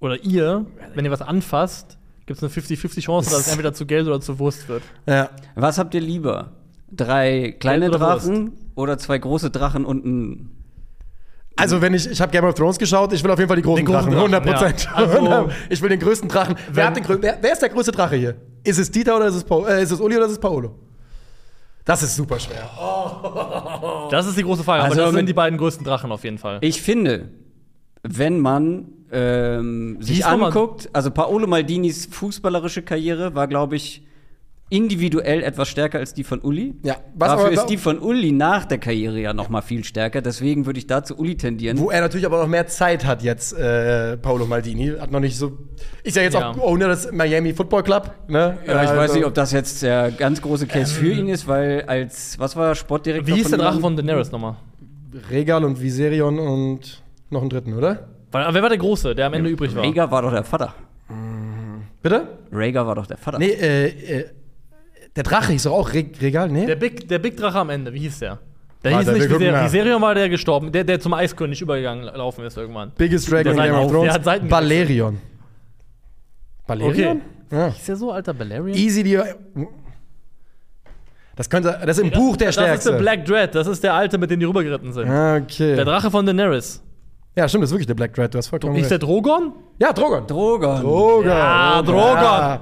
oder 0.00 0.22
ihr, 0.24 0.66
wenn 0.94 1.04
ihr 1.04 1.12
was 1.12 1.22
anfasst, 1.22 1.96
gibt 2.26 2.42
es 2.42 2.42
eine 2.42 2.52
50-50 2.52 3.02
Chance, 3.02 3.30
dass 3.30 3.40
es 3.40 3.48
entweder 3.48 3.72
zu 3.72 3.86
Geld 3.86 4.06
oder 4.06 4.20
zu 4.20 4.38
Wurst 4.38 4.68
wird. 4.68 4.82
Ja. 5.06 5.30
Was 5.54 5.78
habt 5.78 5.94
ihr 5.94 6.00
lieber? 6.00 6.52
Drei 6.90 7.52
kleine 7.58 7.88
oder 7.88 7.98
Drachen 7.98 8.52
oder 8.74 8.98
zwei 8.98 9.18
große 9.18 9.50
Drachen 9.50 9.84
und 9.84 10.04
ein. 10.04 10.50
Also, 11.62 11.80
wenn 11.80 11.94
ich, 11.94 12.10
ich 12.10 12.20
habe 12.20 12.30
Game 12.32 12.44
of 12.44 12.54
Thrones 12.54 12.78
geschaut, 12.78 13.12
ich 13.12 13.22
will 13.24 13.30
auf 13.30 13.38
jeden 13.38 13.48
Fall 13.48 13.56
die 13.56 13.62
großen 13.62 13.84
Den 13.84 13.86
großen 13.94 14.10
Drachen, 14.12 14.30
Drachen, 14.30 14.52
100 14.52 14.60
Prozent. 14.60 14.84
ja. 14.84 14.94
Also- 14.94 15.50
ich 15.70 15.80
will 15.80 15.88
den 15.88 16.00
größten 16.00 16.28
Drachen. 16.28 16.56
Wer, 16.72 16.90
den, 16.90 17.04
grö- 17.04 17.18
wer, 17.20 17.38
wer 17.40 17.52
ist 17.52 17.62
der 17.62 17.68
größte 17.68 17.92
Drache 17.92 18.16
hier? 18.16 18.34
Ist 18.64 18.78
es 18.78 18.90
Dieter 18.90 19.16
oder 19.16 19.26
ist 19.26 19.34
es, 19.36 19.44
Paul, 19.44 19.66
äh, 19.68 19.82
ist 19.82 19.90
es 19.90 20.00
Uli 20.00 20.16
oder 20.16 20.26
ist 20.26 20.32
es 20.32 20.38
Paolo? 20.40 20.74
Das 21.84 22.02
ist 22.02 22.14
super 22.16 22.38
schwer. 22.38 22.68
Das 24.10 24.26
ist 24.26 24.36
die 24.36 24.42
große 24.42 24.62
Frage. 24.62 24.82
Also 24.82 25.00
aber 25.00 25.06
das 25.10 25.14
sind 25.16 25.26
die 25.28 25.32
beiden 25.32 25.58
größten 25.58 25.84
Drachen 25.84 26.12
auf 26.12 26.22
jeden 26.24 26.38
Fall. 26.38 26.58
Ich 26.60 26.82
finde, 26.82 27.30
wenn 28.02 28.40
man 28.40 28.88
ähm, 29.10 29.96
sich 30.00 30.24
anguckt, 30.26 30.90
also 30.92 31.10
Paolo 31.10 31.46
Maldinis 31.46 32.06
fußballerische 32.10 32.82
Karriere 32.82 33.34
war, 33.34 33.46
glaube 33.48 33.76
ich, 33.76 34.06
individuell 34.72 35.42
etwas 35.42 35.68
stärker 35.68 35.98
als 35.98 36.14
die 36.14 36.24
von 36.24 36.40
Uli. 36.40 36.74
Ja, 36.82 36.96
was 37.14 37.28
Dafür 37.32 37.44
aber- 37.46 37.54
ist 37.54 37.66
die 37.66 37.76
von 37.76 37.98
Uli 37.98 38.32
nach 38.32 38.64
der 38.64 38.78
Karriere 38.78 39.20
ja 39.20 39.34
noch 39.34 39.48
mal 39.50 39.60
viel 39.60 39.84
stärker. 39.84 40.22
Deswegen 40.22 40.64
würde 40.66 40.78
ich 40.78 40.86
da 40.86 41.04
zu 41.04 41.16
Uli 41.18 41.36
tendieren. 41.36 41.78
Wo 41.78 41.90
er 41.90 42.00
natürlich 42.00 42.24
aber 42.24 42.40
noch 42.40 42.48
mehr 42.48 42.66
Zeit 42.66 43.04
hat 43.04 43.22
jetzt, 43.22 43.52
äh, 43.52 44.16
Paolo 44.16 44.46
Maldini. 44.46 44.94
Hat 44.98 45.10
noch 45.10 45.20
nicht 45.20 45.36
so. 45.36 45.58
Ist 46.02 46.16
ja 46.16 46.22
jetzt 46.22 46.34
Ja. 46.34 46.50
auch 46.50 46.58
Owner 46.58 46.88
des 46.88 47.12
Miami 47.12 47.52
Football 47.52 47.82
Club. 47.82 48.10
Ne? 48.28 48.58
Ja, 48.66 48.72
ich 48.82 48.88
Also- 48.88 48.96
weiß 48.96 49.14
nicht, 49.14 49.26
ob 49.26 49.34
das 49.34 49.52
jetzt 49.52 49.82
der 49.82 50.10
ganz 50.10 50.40
große 50.40 50.66
Case 50.66 50.94
für 50.94 51.12
ihn 51.12 51.28
ist, 51.28 51.46
weil 51.46 51.82
als, 51.86 52.38
was 52.38 52.56
war 52.56 52.68
er, 52.68 52.74
Sportdirektor 52.74 53.26
Wie 53.28 53.34
hieß 53.38 53.50
der 53.50 53.58
Drache 53.58 53.78
von 53.80 53.94
Daenerys 53.94 54.32
nochmal? 54.32 54.56
Regal 55.30 55.64
und 55.64 55.80
Viserion 55.82 56.38
und 56.38 57.02
noch 57.28 57.42
einen 57.42 57.50
dritten, 57.50 57.74
oder? 57.74 58.08
Weil, 58.30 58.44
aber 58.44 58.54
wer 58.54 58.62
war 58.62 58.68
der 58.70 58.78
Große, 58.78 59.14
der 59.14 59.26
am 59.26 59.34
Ende 59.34 59.50
übrig 59.50 59.74
war? 59.76 59.82
Rhaegar 59.84 60.10
war 60.10 60.22
doch 60.22 60.32
der 60.32 60.44
Vater. 60.44 60.74
Bitte? 62.02 62.26
Rhaegar 62.50 62.86
war 62.86 62.94
doch 62.94 63.06
der 63.06 63.16
Vater. 63.18 63.38
Nee, 63.38 63.50
äh, 63.50 63.86
äh, 63.86 64.24
der 65.16 65.22
Drache 65.24 65.52
hieß 65.52 65.64
doch 65.64 65.72
auch 65.72 65.92
Re 65.92 66.04
Regal, 66.20 66.48
nee? 66.48 66.66
Der 66.66 66.76
Big, 66.76 67.08
der 67.08 67.18
Big 67.18 67.36
Drache 67.36 67.58
am 67.58 67.70
Ende, 67.70 67.92
wie 67.92 67.98
hieß 68.00 68.18
der? 68.20 68.38
Der 68.84 68.92
Warte, 68.92 69.04
hieß 69.04 69.06
wir 69.06 69.12
nicht 69.14 69.22
gucken 69.30 69.40
Viserion. 69.40 69.54
nach. 69.64 69.72
Viserion 69.72 70.02
war 70.02 70.14
der 70.14 70.28
gestorben, 70.28 70.72
der, 70.72 70.84
der 70.84 70.98
zum 71.00 71.14
Eiskönig 71.14 71.60
übergegangen 71.60 72.04
laufen 72.04 72.44
ist 72.44 72.56
irgendwann. 72.56 72.90
Biggest 72.96 73.30
Dragon 73.30 73.44
Der 73.56 73.66
in 73.66 73.70
Game 73.72 73.74
of 73.74 73.80
der 73.86 73.90
Thrones. 73.92 74.14
hat 74.14 74.24
Seiten 74.24 74.48
Balerion. 74.48 75.18
Balerion? 76.66 77.20
Ja. 77.50 77.68
Ist 77.68 77.86
der 77.88 77.96
so 77.96 78.10
alter 78.12 78.32
Balerion? 78.34 78.76
Easy 78.76 79.02
die. 79.02 79.20
Das 81.36 81.48
könnte. 81.48 81.78
Das 81.84 81.98
ist 81.98 82.04
im 82.04 82.10
Buch 82.10 82.36
der 82.36 82.48
das 82.48 82.56
ist 82.56 82.62
Stärkste. 82.62 82.90
der 82.92 82.98
Black 82.98 83.24
Dread, 83.24 83.54
das 83.54 83.66
ist 83.66 83.82
der 83.82 83.94
alte, 83.94 84.18
mit 84.18 84.30
dem 84.30 84.40
die 84.40 84.46
rübergeritten 84.46 84.92
sind. 84.92 85.04
Okay. 85.08 85.76
Der 85.76 85.84
Drache 85.84 86.10
von 86.10 86.26
Daenerys. 86.26 86.82
ja, 87.36 87.48
stimmt, 87.48 87.62
das 87.62 87.70
ist 87.70 87.74
wirklich 87.74 87.86
der 87.86 87.94
Black 87.94 88.14
Dread. 88.14 88.32
Du 88.34 88.38
hast 88.38 88.48
vollkommen 88.48 88.76
Ist 88.76 88.90
der 88.90 88.98
recht. 88.98 89.02
Drogon? 89.08 89.52
Ja, 89.78 89.92
Drogon. 89.92 90.26
Drogon. 90.26 90.80
Drogon. 90.82 91.26
Ja, 91.26 91.82
Drogon. 91.82 92.58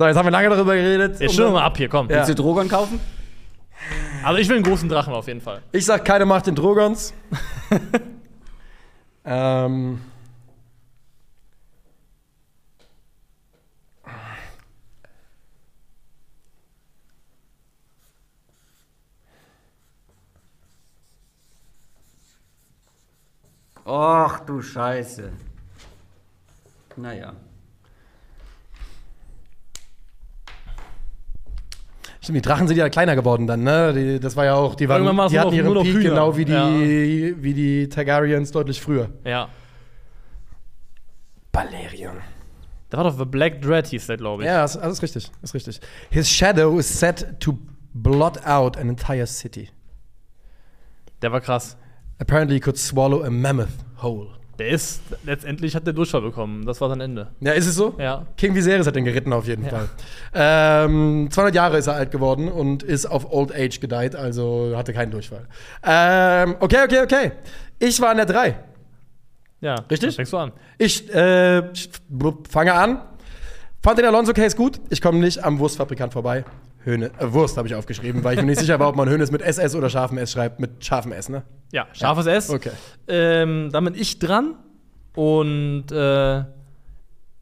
So, 0.00 0.06
jetzt 0.06 0.16
haben 0.16 0.24
wir 0.24 0.30
lange 0.30 0.48
darüber 0.48 0.74
geredet. 0.74 1.20
Jetzt 1.20 1.34
stimmen 1.34 1.48
wir 1.48 1.60
mal 1.60 1.64
ab 1.66 1.76
hier, 1.76 1.90
komm. 1.90 2.08
Ja. 2.08 2.16
Willst 2.16 2.30
du 2.30 2.34
Drogon 2.34 2.70
kaufen? 2.70 2.98
Also 4.24 4.38
ich 4.38 4.48
will 4.48 4.56
einen 4.56 4.64
großen 4.64 4.88
Drachen 4.88 5.12
auf 5.12 5.26
jeden 5.26 5.42
Fall. 5.42 5.60
Ich 5.72 5.84
sag, 5.84 6.06
keine 6.06 6.24
Macht 6.24 6.46
den 6.46 6.54
Drogons. 6.54 7.12
ähm. 9.26 10.00
Och 23.84 24.38
du 24.46 24.62
Scheiße. 24.62 25.30
Naja. 26.96 27.34
Stimmt, 32.22 32.36
die 32.36 32.42
Drachen 32.42 32.68
sind 32.68 32.76
ja 32.76 32.88
kleiner 32.90 33.16
geworden 33.16 33.46
dann, 33.46 33.62
ne? 33.62 33.92
Die, 33.94 34.20
das 34.20 34.36
war 34.36 34.44
ja 34.44 34.54
auch, 34.54 34.74
die, 34.74 34.88
waren, 34.88 35.02
die 35.30 35.38
hatten 35.38 35.48
noch- 35.48 35.52
ihren 35.52 35.74
Peak 35.74 35.94
Hühner. 35.94 36.08
genau 36.10 36.36
wie 36.36 36.44
die, 36.44 37.34
wie 37.42 37.54
die 37.54 37.88
Targaryens 37.88 38.50
deutlich 38.52 38.80
früher. 38.80 39.08
Ja. 39.24 39.48
Balerion. 41.52 42.16
Der 42.92 42.98
war 42.98 43.04
doch 43.04 43.16
The 43.18 43.24
Black 43.24 43.62
Dread, 43.62 43.86
hieß 43.86 44.06
der, 44.06 44.16
glaube 44.16 44.42
ich. 44.42 44.46
Ja, 44.46 44.62
das, 44.62 44.74
das 44.78 44.92
ist 44.94 45.02
richtig, 45.02 45.30
das 45.40 45.50
ist 45.50 45.54
richtig. 45.54 45.80
His 46.10 46.28
shadow 46.28 46.78
is 46.78 46.88
set 47.00 47.40
to 47.40 47.58
blot 47.94 48.44
out 48.46 48.76
an 48.76 48.88
entire 48.88 49.26
city. 49.26 49.68
Der 51.22 51.32
war 51.32 51.40
krass. 51.40 51.76
Apparently 52.18 52.56
he 52.56 52.60
could 52.60 52.76
swallow 52.76 53.22
a 53.24 53.30
mammoth 53.30 53.68
whole. 54.02 54.28
Der 54.60 54.68
ist, 54.68 55.00
letztendlich 55.24 55.74
hat 55.74 55.86
der 55.86 55.94
Durchfall 55.94 56.20
bekommen. 56.20 56.66
Das 56.66 56.82
war 56.82 56.90
sein 56.90 57.00
Ende. 57.00 57.28
Ja, 57.40 57.52
ist 57.52 57.66
es 57.66 57.76
so? 57.76 57.94
Ja. 57.96 58.26
King 58.36 58.54
Viserys 58.54 58.86
hat 58.86 58.94
den 58.94 59.06
geritten 59.06 59.32
auf 59.32 59.46
jeden 59.46 59.64
Ja. 59.64 59.70
Fall. 59.70 59.88
Ähm, 60.34 61.28
200 61.30 61.54
Jahre 61.54 61.78
ist 61.78 61.86
er 61.86 61.94
alt 61.94 62.10
geworden 62.10 62.48
und 62.48 62.82
ist 62.82 63.06
auf 63.06 63.32
Old 63.32 63.54
Age 63.54 63.80
gedeiht, 63.80 64.14
also 64.14 64.74
hatte 64.76 64.92
keinen 64.92 65.12
Durchfall. 65.12 65.46
Ähm, 65.82 66.56
okay, 66.60 66.84
okay, 66.84 67.00
okay. 67.02 67.32
Ich 67.78 67.98
war 68.02 68.10
an 68.10 68.18
der 68.18 68.26
3. 68.26 68.54
Ja. 69.62 69.76
Richtig? 69.90 70.14
Fängst 70.14 70.34
du 70.34 70.36
an? 70.36 70.52
Ich 70.76 71.08
äh, 71.14 71.62
fange 72.50 72.74
an. 72.74 73.00
Fand 73.82 73.98
den 73.98 74.04
Alonso-Case 74.04 74.58
gut. 74.58 74.78
Ich 74.90 75.00
komme 75.00 75.20
nicht 75.20 75.42
am 75.42 75.58
Wurstfabrikant 75.58 76.12
vorbei. 76.12 76.44
Höhne, 76.82 77.10
äh, 77.18 77.32
Wurst 77.32 77.56
habe 77.56 77.68
ich 77.68 77.74
aufgeschrieben, 77.74 78.24
weil 78.24 78.34
ich 78.36 78.40
mir 78.40 78.46
nicht 78.46 78.60
sicher 78.60 78.78
war, 78.78 78.88
ob 78.88 78.96
man 78.96 79.08
Höhnes 79.08 79.30
mit 79.30 79.42
SS 79.42 79.74
oder 79.74 79.90
scharfem 79.90 80.18
S 80.18 80.32
schreibt. 80.32 80.60
Mit 80.60 80.84
scharfem 80.84 81.12
S, 81.12 81.28
ne? 81.28 81.42
Ja, 81.72 81.86
scharfes 81.92 82.26
S. 82.26 82.50
Okay. 82.50 82.70
Ähm, 83.06 83.68
da 83.72 83.80
bin 83.80 83.94
ich 83.94 84.18
dran. 84.18 84.54
Und 85.14 85.90
äh, 85.92 86.44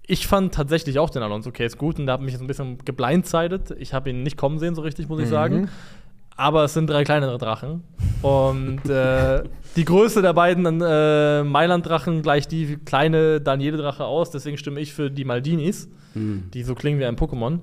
ich 0.06 0.26
fand 0.26 0.54
tatsächlich 0.54 0.98
auch 0.98 1.10
den 1.10 1.22
Alonso 1.22 1.52
Case 1.52 1.76
gut 1.76 1.98
und 1.98 2.06
da 2.06 2.14
hat 2.14 2.22
mich 2.22 2.32
jetzt 2.32 2.40
ein 2.40 2.46
bisschen 2.46 2.78
geblindsided. 2.84 3.76
Ich 3.78 3.92
habe 3.92 4.10
ihn 4.10 4.22
nicht 4.22 4.36
kommen 4.36 4.58
sehen, 4.58 4.74
so 4.74 4.82
richtig, 4.82 5.08
muss 5.08 5.20
ich 5.20 5.28
sagen. 5.28 5.68
Aber 6.34 6.64
es 6.64 6.72
sind 6.72 6.88
drei 6.88 7.04
kleinere 7.04 7.36
Drachen. 7.36 7.82
Und 8.22 8.88
äh, 8.88 9.42
die 9.76 9.84
Größe 9.84 10.22
der 10.22 10.32
beiden 10.32 10.80
äh, 10.80 11.44
Mailand-Drachen 11.44 12.22
gleicht 12.22 12.52
die 12.52 12.76
kleine 12.76 13.40
Daniele-Drache 13.40 14.04
aus. 14.04 14.30
Deswegen 14.30 14.56
stimme 14.56 14.80
ich 14.80 14.94
für 14.94 15.10
die 15.10 15.24
Maldinis, 15.24 15.88
die 16.14 16.62
so 16.62 16.74
klingen 16.74 16.98
wie 17.00 17.04
ein 17.04 17.16
Pokémon. 17.16 17.58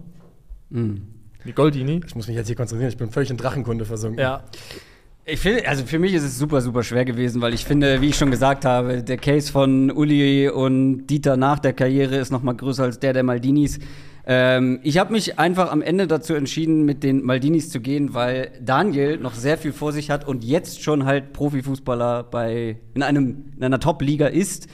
Die 1.45 1.53
Goldini. 1.53 2.01
Ich 2.05 2.15
muss 2.15 2.27
mich 2.27 2.36
jetzt 2.36 2.47
hier 2.47 2.55
konzentrieren, 2.55 2.89
ich 2.89 2.97
bin 2.97 3.12
völlig 3.12 3.29
in 3.29 3.38
Drachenkunde 3.38 3.86
versunken. 3.86 4.19
Ja. 4.19 4.43
Ich 5.27 5.39
finde, 5.39 5.67
also 5.67 5.84
für 5.86 5.97
mich 5.97 6.13
ist 6.13 6.23
es 6.23 6.38
super, 6.38 6.62
super 6.62 6.84
schwer 6.84 7.03
gewesen, 7.03 7.41
weil 7.41 7.53
ich 7.55 7.65
finde, 7.65 7.99
wie 7.99 8.10
ich 8.10 8.15
schon 8.15 8.29
gesagt 8.29 8.63
habe, 8.63 9.01
der 9.01 9.17
Case 9.17 9.51
von 9.51 9.89
Uli 9.89 10.49
und 10.49 11.08
Dieter 11.08 11.36
nach 11.36 11.58
der 11.58 11.73
Karriere 11.73 12.17
ist 12.17 12.31
noch 12.31 12.43
mal 12.43 12.53
größer 12.53 12.84
als 12.84 12.99
der 12.99 13.13
der 13.13 13.23
Maldinis. 13.23 13.79
Ähm, 14.27 14.79
ich 14.84 14.99
habe 14.99 15.12
mich 15.12 15.39
einfach 15.39 15.71
am 15.71 15.81
Ende 15.81 16.05
dazu 16.05 16.36
entschieden, 16.36 16.86
mit 16.86 17.03
den 17.03 17.23
Maldinis 17.23 17.69
zu 17.69 17.79
gehen, 17.79 18.13
weil 18.13 18.51
Daniel 18.62 19.17
noch 19.17 19.34
sehr 19.34 19.58
viel 19.58 19.71
vor 19.71 19.91
sich 19.93 20.12
hat 20.12 20.27
und 20.27 20.43
jetzt 20.43 20.84
schon 20.84 21.05
halt 21.05 21.34
Profifußballer 21.34 22.23
bei 22.23 22.77
in 22.93 23.01
einem 23.01 23.53
in 23.55 23.63
einer 23.63 23.79
Top-Liga 23.79 24.27
ist 24.27 24.67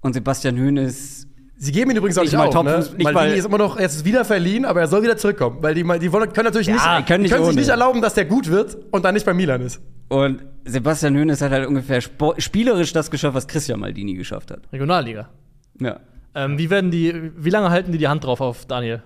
und 0.00 0.14
Sebastian 0.14 0.58
Hoeneß 0.58 1.28
Sie 1.62 1.72
geben 1.72 1.90
ihn 1.90 1.98
übrigens 1.98 2.16
auch 2.16 2.22
Nicht 2.22 2.32
nicht 2.32 2.38
mal 2.38 2.46
auf. 2.48 2.54
Top- 2.54 2.64
Ne? 2.64 2.78
nicht 2.78 2.90
Maldini 3.04 3.12
mal- 3.12 3.36
ist 3.38 3.44
immer 3.44 3.58
noch, 3.58 3.76
er 3.76 3.84
ist 3.84 4.02
wieder 4.06 4.24
verliehen, 4.24 4.64
aber 4.64 4.80
er 4.80 4.86
soll 4.88 5.02
wieder 5.02 5.18
zurückkommen. 5.18 5.58
Weil 5.60 5.74
die, 5.74 5.82
die 5.98 6.10
wollen, 6.10 6.32
können 6.32 6.46
natürlich 6.46 6.68
Ja, 6.68 6.96
nicht, 6.96 7.06
können 7.06 7.22
nicht 7.22 7.32
sich 7.34 7.40
ohne. 7.42 7.54
nicht 7.54 7.68
erlauben, 7.68 8.00
dass 8.00 8.14
der 8.14 8.24
gut 8.24 8.48
wird 8.50 8.78
und 8.90 9.04
dann 9.04 9.12
nicht 9.12 9.26
bei 9.26 9.34
Milan 9.34 9.60
ist. 9.60 9.78
und 10.08 10.42
Sebastian 10.64 11.14
Hoeneß 11.16 11.40
hat 11.42 11.50
halt 11.52 11.66
ungefähr 11.68 12.00
spielerisch 12.38 12.92
das 12.94 13.10
geschafft, 13.10 13.34
was 13.34 13.46
Christian 13.46 13.78
Maldini 13.80 14.14
geschafft 14.14 14.50
hat. 14.50 14.60
Regionalliga. 14.72 15.28
Ja. 15.80 16.00
Ähm, 16.34 16.56
wie 16.58 16.70
werden 16.70 16.90
die, 16.90 17.30
wie 17.36 17.50
lange 17.50 17.70
halten 17.70 17.92
die 17.92 17.98
die 17.98 18.08
Hand 18.08 18.24
drauf 18.24 18.40
auf 18.40 18.64
Daniel? 18.66 19.02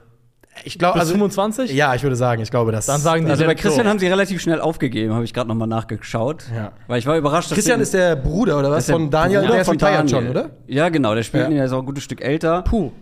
Ich 0.62 0.79
glaube, 0.79 1.01
Bis 1.01 1.11
25? 1.11 1.73
Ja, 1.73 1.95
ich 1.95 2.03
würde 2.03 2.17
sagen, 2.17 2.40
ich 2.40 2.51
glaube, 2.51 2.71
das. 2.71 2.87
Dann 2.87 3.01
sagen 3.01 3.25
die 3.25 3.31
Also 3.31 3.45
bei 3.45 3.55
Christian 3.55 3.85
so. 3.87 3.90
haben 3.90 3.99
sie 3.99 4.07
relativ 4.07 4.40
schnell 4.40 4.61
aufgegeben, 4.61 5.12
habe 5.12 5.25
ich 5.25 5.35
gerade 5.35 5.49
noch 5.49 5.57
mal 5.57 5.67
nachgeschaut. 5.67 6.45
Ja. 6.55 6.73
Weil 6.87 6.99
ich 7.01 7.07
war 7.07 7.17
überrascht, 7.17 7.51
dass 7.51 7.57
Christian 7.57 7.81
ist 7.81 7.93
der 7.93 8.14
Bruder 8.17 8.59
oder 8.59 8.71
was 8.71 8.88
von 8.88 9.11
Daniel, 9.11 9.40
Bruder 9.40 9.53
der 9.53 9.61
ist 9.62 9.67
von 9.67 9.77
retired 9.81 10.11
schon, 10.11 10.29
oder? 10.29 10.51
Ja, 10.67 10.88
genau, 10.90 11.14
der 11.14 11.23
spielt 11.25 11.51
Ja. 11.51 11.57
ja. 11.57 11.64
ist 11.64 11.73
auch 11.73 11.81
ein 11.81 11.87
gutes 11.87 12.05
Stück 12.05 12.23
älter. 12.23 12.62
Puh. 12.62 12.93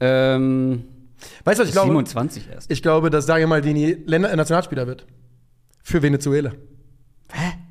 Ähm, 0.00 0.84
Weißt 1.44 1.58
du, 1.58 1.62
was 1.62 1.68
ich 1.68 1.74
glaube? 1.74 1.88
27 1.88 2.48
erst. 2.52 2.70
Ich 2.70 2.82
glaube, 2.82 3.10
dass 3.10 3.26
Daniel 3.26 3.46
Maldini 3.46 3.98
Länder 4.06 4.34
Nationalspieler 4.34 4.86
wird. 4.86 5.06
Für 5.82 6.02
Venezuela. 6.02 6.52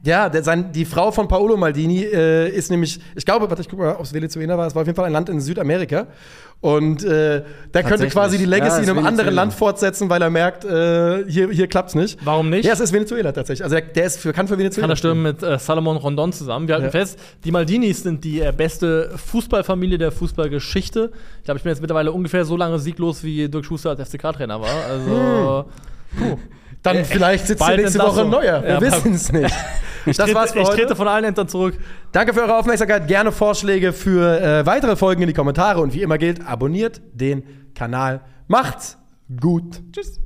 Ja, 0.04 0.30
der, 0.30 0.44
sein, 0.44 0.72
die 0.72 0.86
Frau 0.86 1.12
von 1.12 1.28
Paolo 1.28 1.56
Maldini 1.58 2.04
äh, 2.04 2.50
ist 2.50 2.72
nämlich, 2.72 3.00
ich 3.16 3.24
glaube, 3.24 3.48
warte, 3.50 3.62
ich 3.62 3.70
guck 3.70 3.78
mal, 3.80 3.94
ob 3.96 4.02
es 4.02 4.14
Venezuela 4.14 4.58
war. 4.58 4.66
Es 4.66 4.74
war 4.74 4.82
auf 4.82 4.88
jeden 4.88 4.96
Fall 4.96 5.06
ein 5.06 5.12
Land 5.14 5.30
in 5.30 5.40
Südamerika. 5.40 6.08
Und 6.60 7.04
äh, 7.04 7.44
der 7.74 7.84
könnte 7.84 8.08
quasi 8.08 8.38
die 8.40 8.46
Legacy 8.46 8.78
Ja, 8.78 8.84
in 8.84 8.90
einem 8.90 8.98
anderen 9.00 9.18
Venezuela. 9.18 9.32
Land 9.42 9.54
fortsetzen, 9.54 10.10
weil 10.10 10.22
er 10.22 10.30
merkt, 10.32 10.64
äh, 10.66 11.24
hier, 11.28 11.50
hier 11.52 11.68
klappt's 11.68 11.94
nicht. 11.96 12.18
Warum 12.24 12.50
nicht? 12.50 12.66
Ja, 12.66 12.74
es 12.74 12.80
ist 12.80 12.94
Venezuela 12.94 13.32
tatsächlich. 13.32 13.64
Also 13.64 13.76
der, 13.76 13.86
der 13.86 14.06
ist 14.06 14.20
für, 14.20 14.32
kann 14.34 14.48
für 14.48 14.58
Venezuela. 14.58 14.86
Kann 14.86 14.92
er 14.92 14.96
stürmen 14.96 15.22
mit 15.24 15.44
äh, 15.44 15.58
Salomon 15.60 15.98
Rondon 15.98 16.34
zusammen. 16.34 16.68
Wir 16.68 16.76
halten 16.76 16.86
Ja. 16.86 16.92
fest, 16.92 17.20
die 17.46 17.52
Maldinis 17.52 18.02
sind 18.04 18.24
die 18.24 18.42
äh, 18.42 18.52
beste 18.56 19.12
Fußballfamilie 19.16 19.98
der 20.00 20.12
Fußballgeschichte. 20.12 21.12
Ich 21.40 21.44
glaube, 21.46 21.58
ich 21.60 21.64
bin 21.64 21.72
jetzt 21.72 21.82
mittlerweile 21.82 22.12
ungefähr 22.12 22.44
so 22.46 22.58
lange 22.58 22.78
sieglos, 22.80 23.24
wie 23.24 23.50
Dirk 23.50 23.66
Schuster 23.66 23.92
als 23.92 24.10
FCK-Trainer 24.10 24.60
war. 24.62 24.86
Also, 24.90 25.66
Dann 26.84 27.06
vielleicht 27.06 27.48
sitzt 27.48 27.64
hier 27.66 27.78
nächste 27.78 28.00
Woche 28.00 28.22
ein 28.22 28.30
neuer. 28.30 28.64
Wir 28.64 28.70
Ja, 28.72 28.82
wissen 28.82 29.14
es 29.14 29.32
nicht. 29.32 29.54
ich, 30.06 30.18
Das 30.18 30.26
trete, 30.26 30.36
war's 30.36 30.52
für 30.52 30.60
ich 30.60 30.68
heute. 30.68 30.78
trete 30.82 30.96
von 30.96 31.08
allen 31.08 31.26
Ämtern 31.26 31.48
zurück. 31.48 31.78
Danke 32.12 32.34
für 32.34 32.42
eure 32.42 32.58
Aufmerksamkeit. 32.58 33.08
Gerne 33.08 33.32
Vorschläge 33.32 33.94
für 33.94 34.42
äh, 34.42 34.66
weitere 34.66 34.96
Folgen 34.96 35.22
in 35.22 35.28
die 35.28 35.34
Kommentare. 35.34 35.80
Und 35.82 35.94
wie 35.94 36.02
immer 36.02 36.18
gilt, 36.18 36.46
abonniert 36.48 37.02
den 37.14 37.44
Kanal. 37.76 38.22
Macht's 38.48 38.98
gut. 39.40 39.82
Tschüss. 39.94 40.20